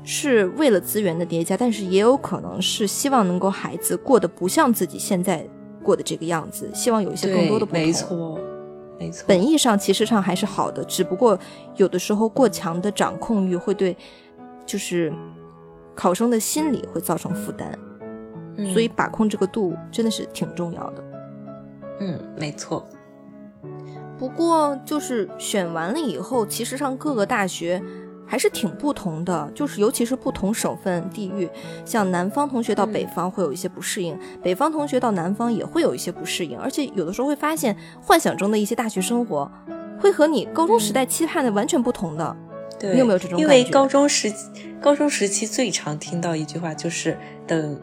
[0.06, 5.48] 是为了资源的叠加，但是也有可能是希望能够孩子过得不像自己现在
[5.82, 7.82] 过的这个样子，希望有一些更多的不同。
[7.82, 8.40] 没错，
[9.00, 9.24] 没错。
[9.26, 11.40] 本意上其实上还是好的，只不过
[11.78, 13.96] 有的时候过强的掌控欲会对，
[14.66, 15.14] 就是
[15.96, 17.80] 考生的心理会造成负担，
[18.72, 21.04] 所以把控这个度真的是挺重要的。
[22.00, 22.86] 嗯，没错。
[24.18, 27.82] 不过就是选完了以后，其实上各个大学。
[28.26, 31.48] 还是挺不同的，就是尤其是不同省份地域，
[31.86, 39.52] 像南方同学到北方会有一些不适应，北方同学到南方也会有一些不适应，而且有的时候会发现幻想中的一些大学生活，
[40.00, 42.36] 会和你高中时代期盼的完全不同的。
[42.80, 43.44] 对，你有没有这种感觉？
[43.44, 44.34] 因为高中时
[44.82, 47.80] 高中时期最常听到一句话就是等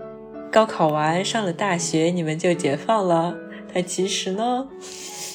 [0.50, 3.36] 高考完上了大学，你们就解放了。
[3.72, 4.66] 但其实呢，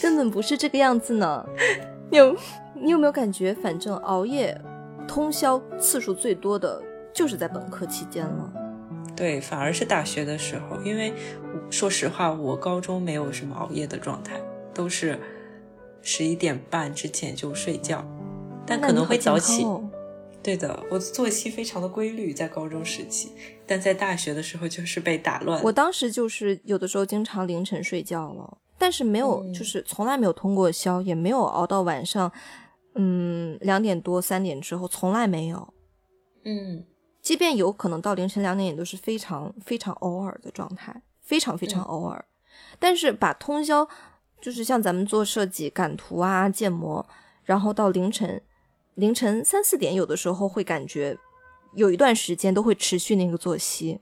[0.02, 1.46] 根本不是这个样子呢。
[2.12, 2.36] 你有
[2.74, 4.60] 你有没有感觉，反正熬夜？
[5.08, 6.82] 通宵次数最多的
[7.14, 8.52] 就是在本科期间了，
[9.16, 11.14] 对，反而是大学的时候，因为
[11.70, 14.34] 说实话，我高中没有什么熬夜的状态，
[14.74, 15.20] 都是
[16.02, 18.04] 十一点半之前就睡觉，
[18.66, 19.64] 但可能会早起。
[20.46, 23.32] 对的，我的作息非常的规律，在高中时期，
[23.66, 25.60] 但在大学的时候就是被打乱。
[25.64, 32.32] 我当时就是有的时候经常凌晨睡觉了，但是没有，就是从来没有通过宵，也没有熬到晚上。
[32.94, 35.74] 嗯，两点多三点之后从来没有，
[36.44, 36.86] 嗯，
[37.24, 42.24] 即便有可能到凌晨两点也都是非常非常偶尔的状态，非常非常偶尔。
[42.78, 43.86] 但是把通宵，
[44.40, 47.06] 就是像咱们做设计、赶图啊、建模，
[47.44, 48.42] 然后到凌晨
[48.96, 51.18] 凌晨三四点，有的时候会感觉
[51.74, 54.02] 有一段时间都会持续那个作息，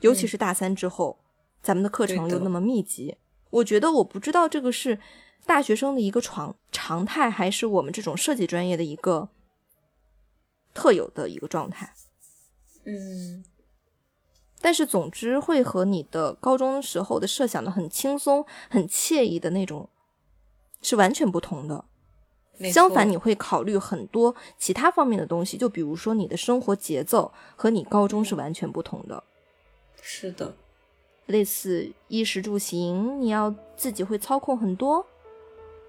[0.00, 1.18] 尤其是大三之后，
[1.62, 3.16] 咱们的课程又那么密集，
[3.50, 4.98] 我觉得我不知道这个是。
[5.46, 9.30] 大学生的一个常常态，还是我们这种设计专业的一个
[10.74, 11.94] 特有的一个状态。
[12.84, 13.42] 嗯，
[14.60, 19.88] 但是总之会和你的高中时候的设想的很轻松、很惬意的那种
[20.82, 21.86] 是完全不同的。
[22.58, 29.22] 没相反，你会考虑很多其他方面的东西，就比如说你的生活节奏和你高中是完全不同的，
[30.02, 30.54] 是的，
[31.26, 35.06] 类似衣食住行，你要自己会操控很多。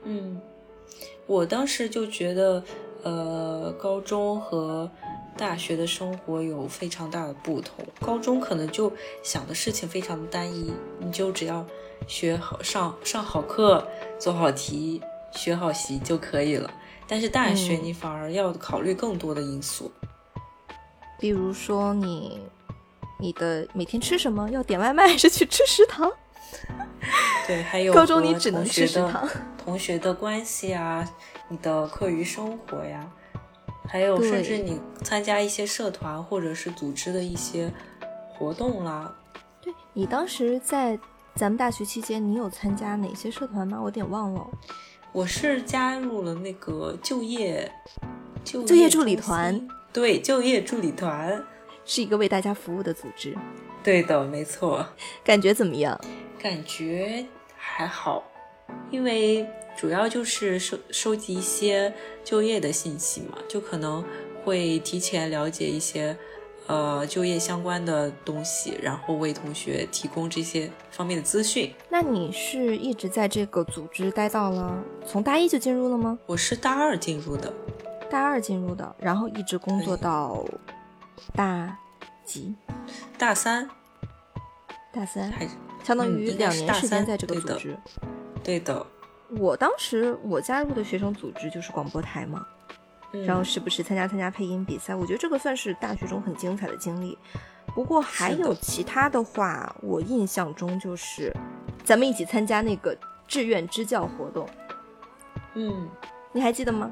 [0.04, 0.40] 嗯，
[1.26, 2.64] 我当时就觉得，
[3.04, 4.90] 呃，高中和
[5.38, 7.84] 大学的生活有非常大的不同。
[8.00, 8.92] 高中可能就
[9.24, 11.66] 想的事情非常的单一，你就只要
[12.08, 13.86] 学好上上好课，
[14.20, 15.02] 做好题，
[15.32, 16.70] 学好习就可以了。
[17.08, 19.92] 但是大学嗯你反而要考虑更多的因素，
[21.18, 22.40] 比如说你
[23.20, 26.12] 你的每天吃什么，要点外卖还是去吃食堂？
[27.48, 29.28] 对，还有高中你只能吃食堂。
[29.58, 31.08] 同学的关系啊，
[31.48, 33.12] 你的课余生活呀，
[33.88, 37.72] 还有甚至你参加一些社团或者是组织的一些
[38.36, 39.14] 活动啦。
[39.62, 40.98] 对你当时在
[41.36, 43.78] 咱们大学期间，你有参加哪些社团吗？
[43.80, 44.48] 我有点忘了。
[45.12, 47.72] 我是加入了那个就业
[48.43, 51.43] 就就业助理团，对，就业助理团，
[51.84, 53.36] 是一个为大家服务的组织，
[53.84, 54.86] 对的，没错，
[55.24, 55.99] 感觉怎么样？
[56.38, 57.26] 感觉
[57.57, 58.24] 还好，
[58.91, 59.45] 因为
[59.76, 61.93] 主要就是收收集一些
[62.24, 64.05] 就业的信息嘛，就可能
[64.45, 66.16] 会提前了解一些
[66.70, 71.74] 呃就业相关的东西，然后为同学提供这些方面的资讯。
[71.90, 76.18] 那你是一直在这个组织待到了从大一就进入了吗？
[76.28, 77.52] 我是大二进入的，
[78.08, 80.46] 大二进入的，然后一直工作到
[81.34, 81.76] 大
[82.24, 82.54] 几？
[83.18, 83.68] 大三
[84.94, 87.78] 大三，还是相当于两年时间在这个对的组织。
[88.44, 88.86] 对的，
[89.40, 92.46] 我当时我加入的学生组织就是广播台嘛，
[93.12, 97.18] 嗯然后时不时参加参加配音比赛，我觉得这个算是大学中很精彩的经历。
[97.74, 101.34] 不过还有其他的话，我印象中就是
[101.84, 102.97] 咱们一起参加那个
[103.28, 104.47] 志愿支教活动，
[105.53, 105.88] 嗯
[106.32, 106.91] 你还记得吗？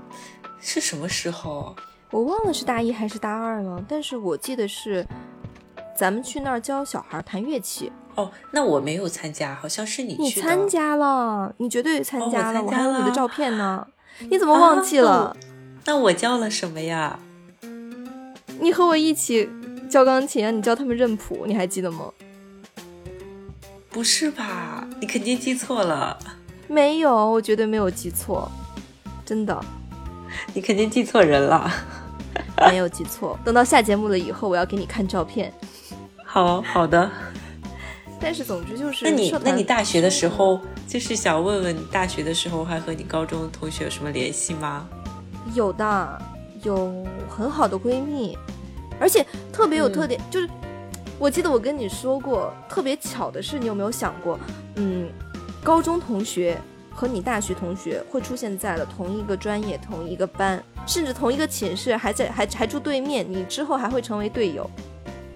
[0.59, 1.75] 是什么时候？
[2.11, 5.05] 我忘了是大一还是大二了，但是我记得是
[5.95, 7.91] 咱们去那儿教小孩弹乐器。
[8.15, 10.47] 哦，那我没有参加，好像是你你去的。
[10.47, 13.85] 参加了，你绝对参哦我加了，我还有你的照片呢。
[14.29, 15.11] 你怎么忘记了？
[15.11, 15.37] 啊
[15.87, 17.17] 那我教了什么呀？
[18.59, 19.49] 你和我一起
[19.89, 22.11] 教钢琴啊，你教他们认谱，你还记得吗？
[23.89, 24.85] 不是吧？
[24.99, 26.19] 你肯定记错了，
[26.67, 28.51] 没有，我绝对没有记错，
[29.25, 29.57] 真的
[30.53, 31.71] 你肯定记错人了。
[32.69, 33.39] 没有记错。
[33.45, 35.53] 等到下节目了以后，我要给你看照片。
[36.25, 37.09] 好好的，
[38.19, 44.85] 但是总之就是，那你那你大学的时候，就是想问问你大学的时候还和你高中同学有什么联系吗？
[45.53, 46.21] 有的，
[46.63, 48.37] 有很好的闺蜜，
[48.99, 50.49] 而且特别有特点，就是
[51.19, 54.39] 我记得我跟你说过，特别巧的是，你有没有想过，
[54.75, 55.09] 嗯，
[55.63, 56.59] 高中同学
[56.91, 64.69] 和你大学同学会出现在了同一个专业、同一个班，甚至同一个寝室，还在还还住对面，你之后还会成为队友，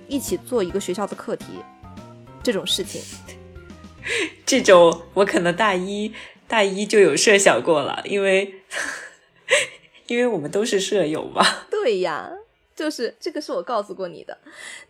[0.07, 1.45] 一起做一个学校的课题，
[2.43, 3.01] 这种事情。
[4.45, 6.11] 这种我可能大一
[6.47, 8.55] 大一就有设想过了，因为
[10.11, 11.41] 因为我们都是舍友嘛。
[11.71, 12.29] 对呀，
[12.75, 14.37] 就是这个是我告诉过你的。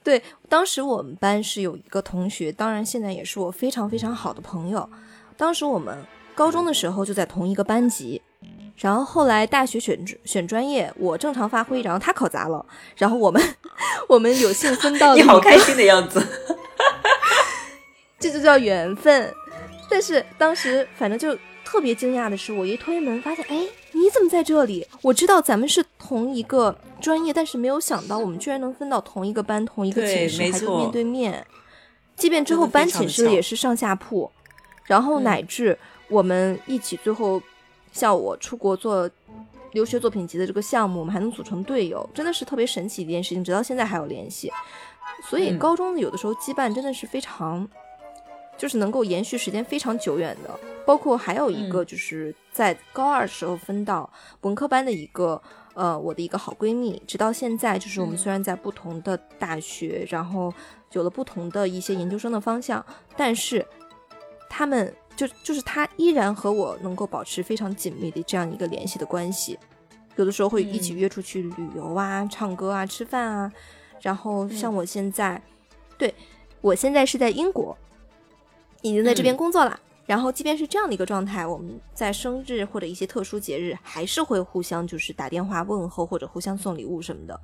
[0.04, 4.90] 对，当时我们班是有一个同学，当然现在也是我非常非常好的朋友。
[5.38, 6.04] 当时我们
[6.34, 8.22] 高中的时候就在同一个班级，
[8.78, 12.66] 然后后来大学选选专业，我正常发挥，然后他考砸了，
[12.96, 13.42] 然后我们
[14.10, 16.26] 我们有幸分到了你好开心的样子。
[18.20, 19.32] 这就叫缘分。
[19.90, 21.38] 但是当时反正就
[21.72, 24.86] 特别惊讶的是，我一推门发现，哎，你怎么在这里？
[25.02, 31.48] 我知道咱们是同一个专业，但是没有想到我们居然能分到同一个班、同一个寝室，还就面对面。
[32.18, 34.30] 即便之后搬寝室也是上下铺，
[34.84, 37.42] 然后嗯乃至我们一起最后
[37.94, 39.10] 像我出国做
[39.72, 44.52] 留学作品集的这个项目，我们还能组成队友，真的是特别神奇的一件事情，直到现在还有联系。
[45.24, 47.66] 所以嗯高中有的时候羁绊真的是非常，
[48.62, 50.60] 就是能够延续时间非常久远的。
[50.86, 54.08] 包括还有一个嗯就是在高二时候分到
[54.42, 55.42] 文科班的一个
[55.74, 60.54] 呃我的一个好闺蜜，直到现在就是我们嗯虽然在不同的大学，然后
[60.92, 62.86] 有了不同的一些研究生的方向，
[63.18, 63.66] 但是
[64.48, 69.58] 他们就就是她依然和我能够保持非常紧密的这样一个联系的关系。
[70.18, 73.52] 有的时候会一起嗯约出去旅游啊、唱歌啊、吃饭啊。
[74.02, 75.40] 然后像我现在，
[75.96, 76.14] 对
[76.60, 77.78] 我现在是在英国，
[78.82, 79.80] 已经在这边嗯工作了。
[80.06, 87.40] 然后即便是这样的一个状态，我们在生日或者一些特殊节日，还是会互相就是打电话问候或者互相送礼物什么的。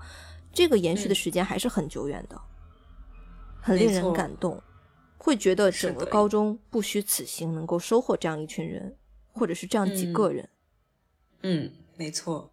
[0.51, 2.41] 这个延续的嗯时间还是很久远的，
[3.61, 4.61] 很令人感动，
[5.17, 8.97] 会觉得整个高中不虚此行，能够收获这样一群人，
[9.31, 10.49] 或者是这样几嗯个人。
[11.43, 12.51] 嗯，没错。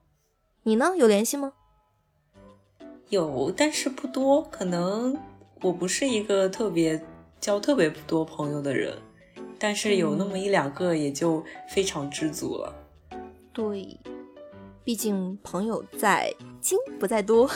[0.63, 0.93] 你呢？
[0.97, 1.55] 有联系吗？
[3.09, 4.43] 有，但是不多。
[4.45, 5.19] 可能
[5.63, 7.03] 我不是一个特别
[7.45, 8.97] 交特别多朋友的人，
[9.59, 12.75] 但是有那么一两个也就非常知足了。
[13.53, 14.01] 对，
[14.83, 17.47] 毕竟朋友在精不在多。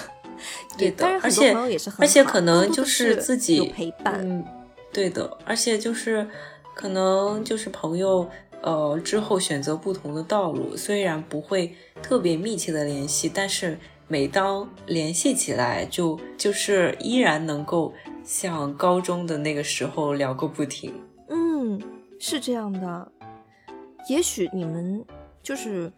[0.77, 4.21] 对的，当然很多朋友也是很好，而且可能就是自己有陪伴。
[4.21, 4.45] 嗯，
[4.93, 6.29] 对的，而且就是
[6.75, 8.29] 可能就是朋友，
[8.61, 17.95] 呃，之后选择不同的道路，虽然不会特别密切的联系，但是每当联系起来，就就是依然能够
[18.29, 20.93] 像高中的那个时候聊个不停。
[21.31, 21.81] 嗯，
[22.21, 23.11] 是这样的。
[24.11, 25.03] 也许你们
[25.43, 25.91] 就是。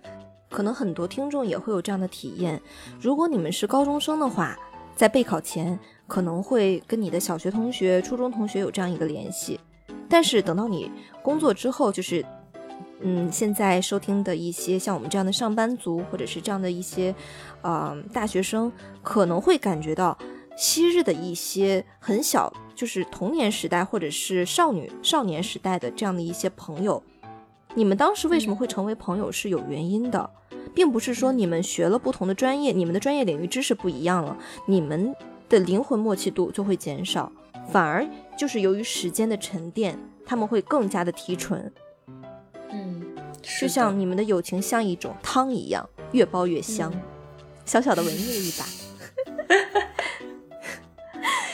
[0.52, 2.60] 可能很多听众也会有这样的体验。
[3.00, 4.58] 如果你们是高中生的话，
[4.96, 5.78] 在备考前
[6.08, 9.60] 可能会跟你的小学同学、初中同学有这样一个联系，
[10.08, 10.90] 但是等到你
[11.22, 12.26] 工作之后，就是，
[12.98, 17.14] 嗯，现在收听的一些像我们这样的上班族，或者是这样的一些，
[17.62, 18.72] 呃，大学生，
[19.04, 20.18] 可能会感觉到
[20.60, 27.02] 昔日的一些很小，就是童年时代或者是少女少年时代的这样的一些朋友。
[27.74, 30.30] 你们当时为什么会成为朋友是有原因的，
[30.74, 34.36] 并不是说你们学了不同的专业，你们的专业领域知识不一样了，
[34.66, 35.16] 你们
[35.48, 37.32] 的灵魂默契度就会减少，
[37.72, 38.06] 反而
[38.36, 41.72] 就是由于时间的沉淀，他们会更加的提纯。
[42.70, 46.92] 嗯，就像你们的友情像一种汤一样，越煲越香。
[46.92, 47.00] 嗯、
[47.64, 48.66] 小小的文艺了一把。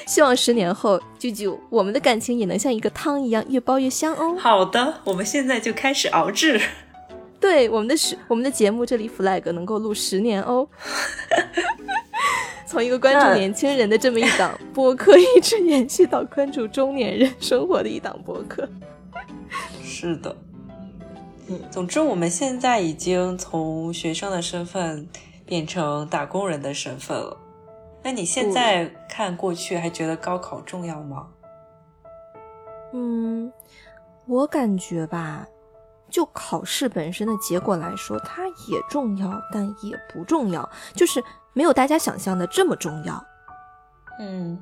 [0.06, 4.36] 希望十年后，啾啾，我们的感情也能像一个汤一样越煲越香哦。
[4.38, 6.60] 好的，我们现在就开始熬制。
[7.40, 10.66] 对，我们的十，我们的节目这里 flag 能够录十年哦。
[12.66, 18.68] 从一个关注年轻人的这么一档播客， 一直延续到关注中年人生活的一档播客。
[19.82, 20.36] 是的，
[21.48, 25.06] 嗯，总之我们现在已经从学生的身份
[25.44, 27.36] 变成打工人的身份了。
[28.06, 31.26] 那你现在看过去，还觉得高考重要吗？
[32.92, 33.52] 嗯，
[34.26, 35.44] 我感觉吧，
[36.08, 41.20] 就考试本身的结果来说，它也重要，但也不重要，就是
[41.52, 43.20] 没有大家想象的这么重要。
[44.20, 44.56] 嗯，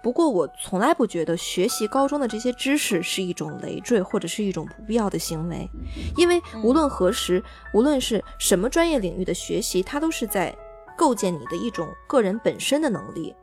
[0.00, 5.68] 不过我从来不觉得学习高中的这些知识是一种累赘或者是一种不必要的行为，
[6.16, 7.42] 因为无论何时，
[7.74, 10.56] 无论是什么专业领域的学习，它都是在。
[10.96, 13.34] 构建你的一种个人本身的能力，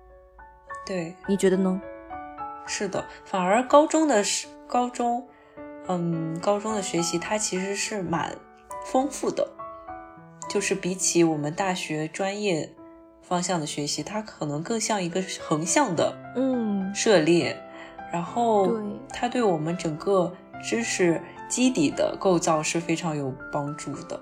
[0.86, 1.82] 对，你觉得呢？
[2.66, 5.28] 是的，反而高中的是高中，
[5.88, 8.36] 嗯，高中的学习它其实是蛮
[8.86, 9.48] 丰富的，
[10.48, 12.72] 就是比起我们大学专业
[13.22, 17.60] 方向的学习，它可能更像一个横向的，嗯，涉猎，
[18.14, 19.00] 然后对。
[19.12, 20.32] 它对我们整个
[20.62, 21.20] 知识
[21.50, 24.22] 基底的构造是非常有帮助的。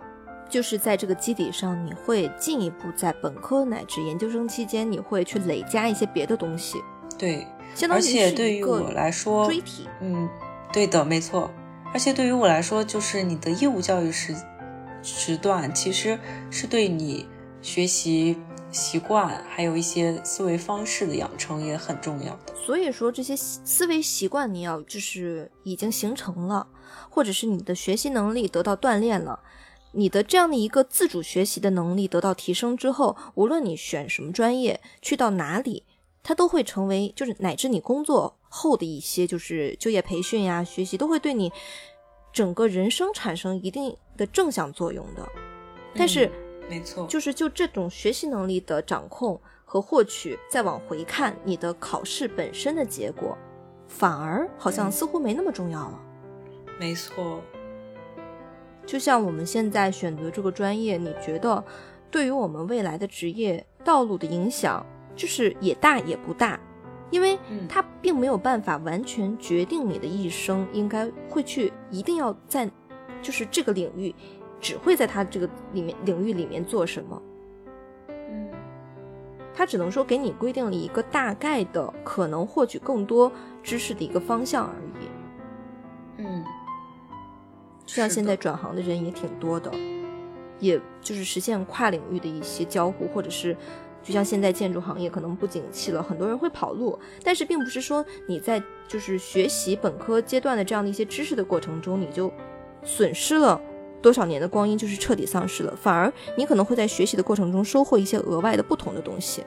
[0.50, 6.78] 就是在这个基底上，你会进一步在本科乃至研究生期间，你会去累加一些别的东西。
[7.18, 7.45] 对，
[7.76, 9.88] 相当于而且对于我来说，追题。
[10.02, 10.30] 嗯，
[10.72, 11.52] 对的，没错。
[11.93, 14.36] 而且对于我来说，就是你的义务教育时
[15.02, 16.20] 时段，其实
[16.52, 17.28] 是对你
[17.62, 18.38] 学习
[18.72, 22.54] 习惯还有一些思维方式的养成也很重要的。
[22.56, 26.68] 所以说，这些思维习惯你要就是已经形成了，
[27.10, 29.39] 或者是你的学习能力得到锻炼了。
[29.98, 35.84] 你的这样的一个自主学习的能力得到提升之后，无论你选什么专业，去到哪里，
[36.22, 41.52] 它都会成为，就是乃至你工作后的一些就是就业培训呀、学习，都会对你
[42.32, 45.28] 整个人生产生一定的正向作用的。
[45.95, 46.30] 但是，
[46.70, 53.36] 没错，就是就这种学习能力的掌控和获取，再往回看你的考试本身的结果，
[53.88, 56.00] 反而好像似乎没那么重要了。
[56.80, 57.41] 没错。
[58.88, 61.62] 就像我们现在选择这个专业，你觉得
[62.10, 64.84] 对于我们未来的职业道路的影响，
[65.14, 66.58] 就是也大也不大，
[67.12, 72.72] 因为它并没有办法完全决定你的一生应该会去一定要在，
[73.22, 74.16] 就是这个领域，
[74.62, 77.22] 只会在它这个里面领域里面做什么。
[78.08, 78.50] 嗯，
[79.54, 83.30] 它只能说给你规定了一个大概的可能获取更多
[83.62, 85.08] 知识的一个方向而已。
[86.20, 86.46] 嗯。
[87.88, 89.72] 就像现在转行的人也挺多的，
[90.60, 93.56] 也就是实现跨领域的一些交互，或者是
[94.04, 102.32] 就像现在建筑行业可能不景气了，很多人会跑路，但是并不是说你在就是学习本科阶段的这样的一些知识的过程中，你就
[102.84, 103.60] 损失了
[104.02, 109.44] 多少年的光阴，就是彻底丧失了，反而你可能会在学习的过程中收获一些额外的不同的东西。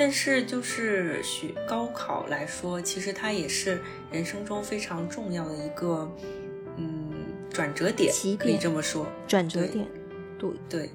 [0.00, 3.80] 嗯，但是就是学高考来说，其实它也是
[4.10, 6.10] 人生中非常重要的一个，
[6.78, 7.12] 嗯，
[7.50, 9.06] 转折点，可以这么说。
[9.28, 9.86] 转折点，
[10.38, 10.90] 对，对，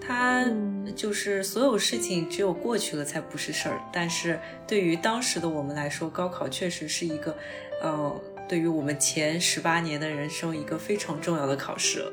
[0.00, 3.82] 它嗯就是所有事情只有过去了才不是事儿。
[3.92, 7.36] 但是对于当时的我们来说，高考确实是一个，
[7.82, 12.04] 呃，对于我们前十八年的人生一个非常重要的考试。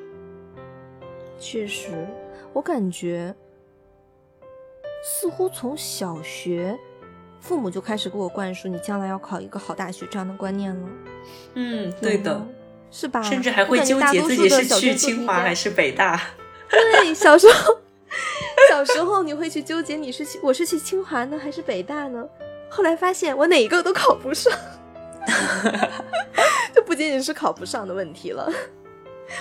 [1.39, 2.07] 确实，
[2.51, 3.34] 我感觉
[5.06, 6.76] 似乎从小学，
[7.39, 10.89] 父母就开始给我灌输你将来要考一个好大学这样的观念了。
[11.53, 12.43] 嗯，对的
[12.89, 13.22] 是吧？
[13.22, 16.20] 甚至还会纠结自己是去清华还是北大。
[16.68, 17.78] 对，小时候，
[18.70, 22.28] 小时候你会去纠结你是去我是去清华呢还是北大呢？
[22.68, 24.51] 后来发现我哪一个都考不上，
[26.74, 28.51] 就不仅仅是考不上的问题了。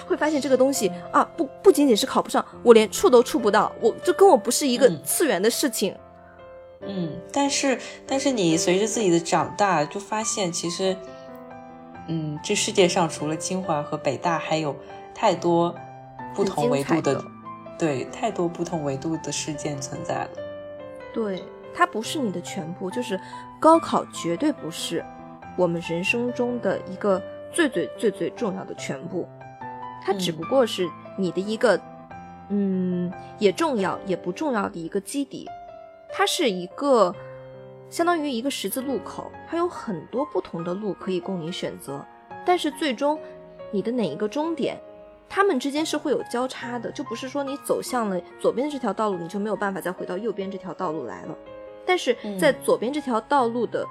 [0.07, 5.95] 会发现这个东西啊，不不仅仅是考不上，我连触都触不到，我这跟我不是一个嗯次元的事情。
[6.87, 10.95] 嗯，但是但是你随着自己的长大，就发现其实，
[12.09, 14.77] 嗯，这世界上除了清华和北大，还有
[15.15, 15.75] 太多
[16.35, 17.25] 不同维度的，的
[17.79, 20.31] 对，太多不同维度的事件存在了。
[21.15, 21.43] 对，
[21.75, 23.19] 它不是你的全部，就是
[23.59, 25.03] 高考绝对不是
[25.57, 29.27] 我们人生中的一个最最最最重要的全部，
[30.05, 30.37] 它只嗯。
[30.37, 31.81] 不过是你的一个，
[32.51, 35.49] 嗯，也重要也不重要的一个基底，
[36.13, 37.15] 它是一个
[37.89, 42.05] 相当于一个十字路口，它有很多不同的路可以供你选择，
[42.45, 43.19] 但是最终
[43.71, 44.79] 你的哪一个终点，
[45.29, 51.35] 它们之间是会有交叉的，就不是说你走向了左边这条道路，你就没有办法再回到右边这条道路来了。
[51.87, 52.57] 但是在嗯。
[52.63, 53.87] 左边这条道路的，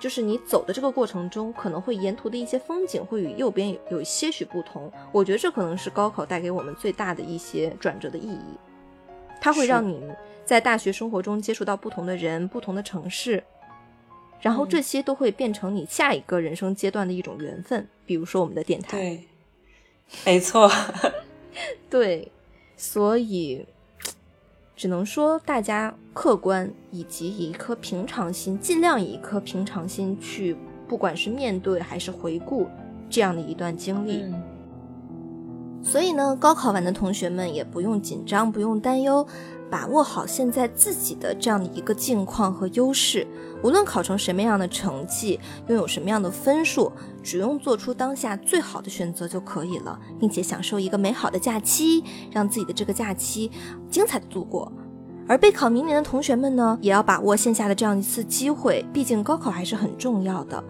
[0.00, 4.90] 就是你走的这个过程中，可能会沿途的一些风景会与右边有有些许不同。
[5.12, 8.58] 我觉得这可能是高考带给我们最大的一些转折的意义，
[9.40, 10.00] 它会让你
[10.44, 13.42] 在大学生活中接触到不同的人、不同的城市，
[14.40, 17.88] 然后嗯这些都会变成你下一个人生阶段的一种缘分。
[18.06, 19.24] 比如说我们的电台，对，
[20.24, 20.70] 没错。
[21.90, 22.30] 对，
[22.76, 23.66] 所以
[24.78, 30.56] 只能说大家客观以及以一颗平常心，尽量以一颗平常心去，
[30.86, 32.68] 不管是面对还是回顾
[33.10, 34.22] 这样的一段经历。
[34.22, 34.40] 嗯
[35.82, 39.26] 所以呢，高考完的同学们也不用紧张，不用担忧，
[39.70, 43.26] 把握好现在自己的这样的一个境况和优势。
[43.62, 45.38] 无论考成什么样的成绩，
[45.68, 46.92] 拥有什么样的分数，
[47.22, 53.50] 只用做出当下最好的选择就可以了，并且享受一个美好的假期，让自己的这个假期
[53.90, 54.70] 精彩的度过。
[55.26, 60.64] 而备考明年的同学们呢，也要把握线下的这样一次机会，毕竟高考还是很重要的，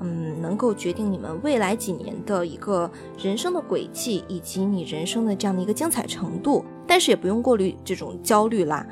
[0.00, 2.88] 嗯，能够决定你们未来几年的一个
[3.18, 6.64] 人生的轨迹，以及你人生的这样的一个精彩程度。
[6.86, 8.86] 但是也不用过滤这种焦虑啦，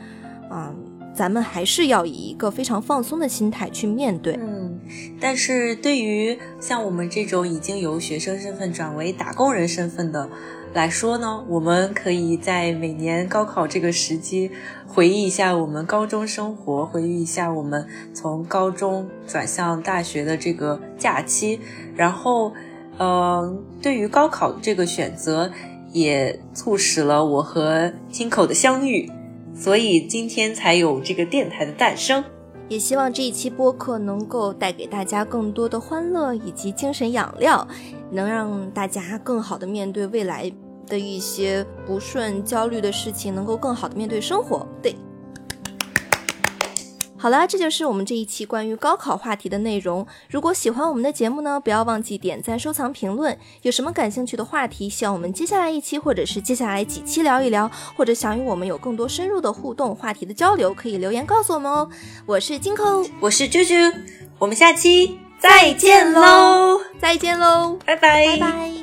[0.51, 0.75] 嗯，
[1.15, 4.39] 咱们还是要以一个非常放松的心态去面对。
[4.41, 4.79] 嗯，
[5.21, 10.29] 但是对于像我们这种已经由学生身份转为打工人身份的
[10.73, 14.51] 来说呢，我们可以在每年高考这个时机，
[14.87, 21.61] 回忆一下我们高中生活，回忆一下我们从高中转向大学的这个假期，
[21.95, 22.55] 然后，
[22.97, 25.53] 呃，对于高考这个选择，
[25.93, 29.11] 也促使了我和金口的相遇，
[29.55, 32.25] 所以今天才有这个电台的诞生。
[32.69, 37.67] 也希望这一期播客能够带给大家更多的欢乐以及精神养料，
[38.11, 40.51] 能让大家更好的面对未来
[40.87, 44.67] 的一些不顺、焦虑的事情，能够更好的面对生活。
[44.83, 44.97] 对。
[47.23, 50.05] 好啦，这就是我们这一期关于高考话题的内容。
[50.29, 53.39] 如果喜欢我们的节目呢，不要忘记点赞、收藏、评论。
[53.63, 61.89] 有什么感兴趣的话题，希望我们接下来一期或者是接下来几期聊一聊，或者想与我们有更多深入的互动、话题的交流，可以留言告诉我们哦。
[62.27, 63.95] 我是金扣，我是啾啾，
[64.41, 68.82] 我们下期再见喽，再见喽，拜拜，拜拜。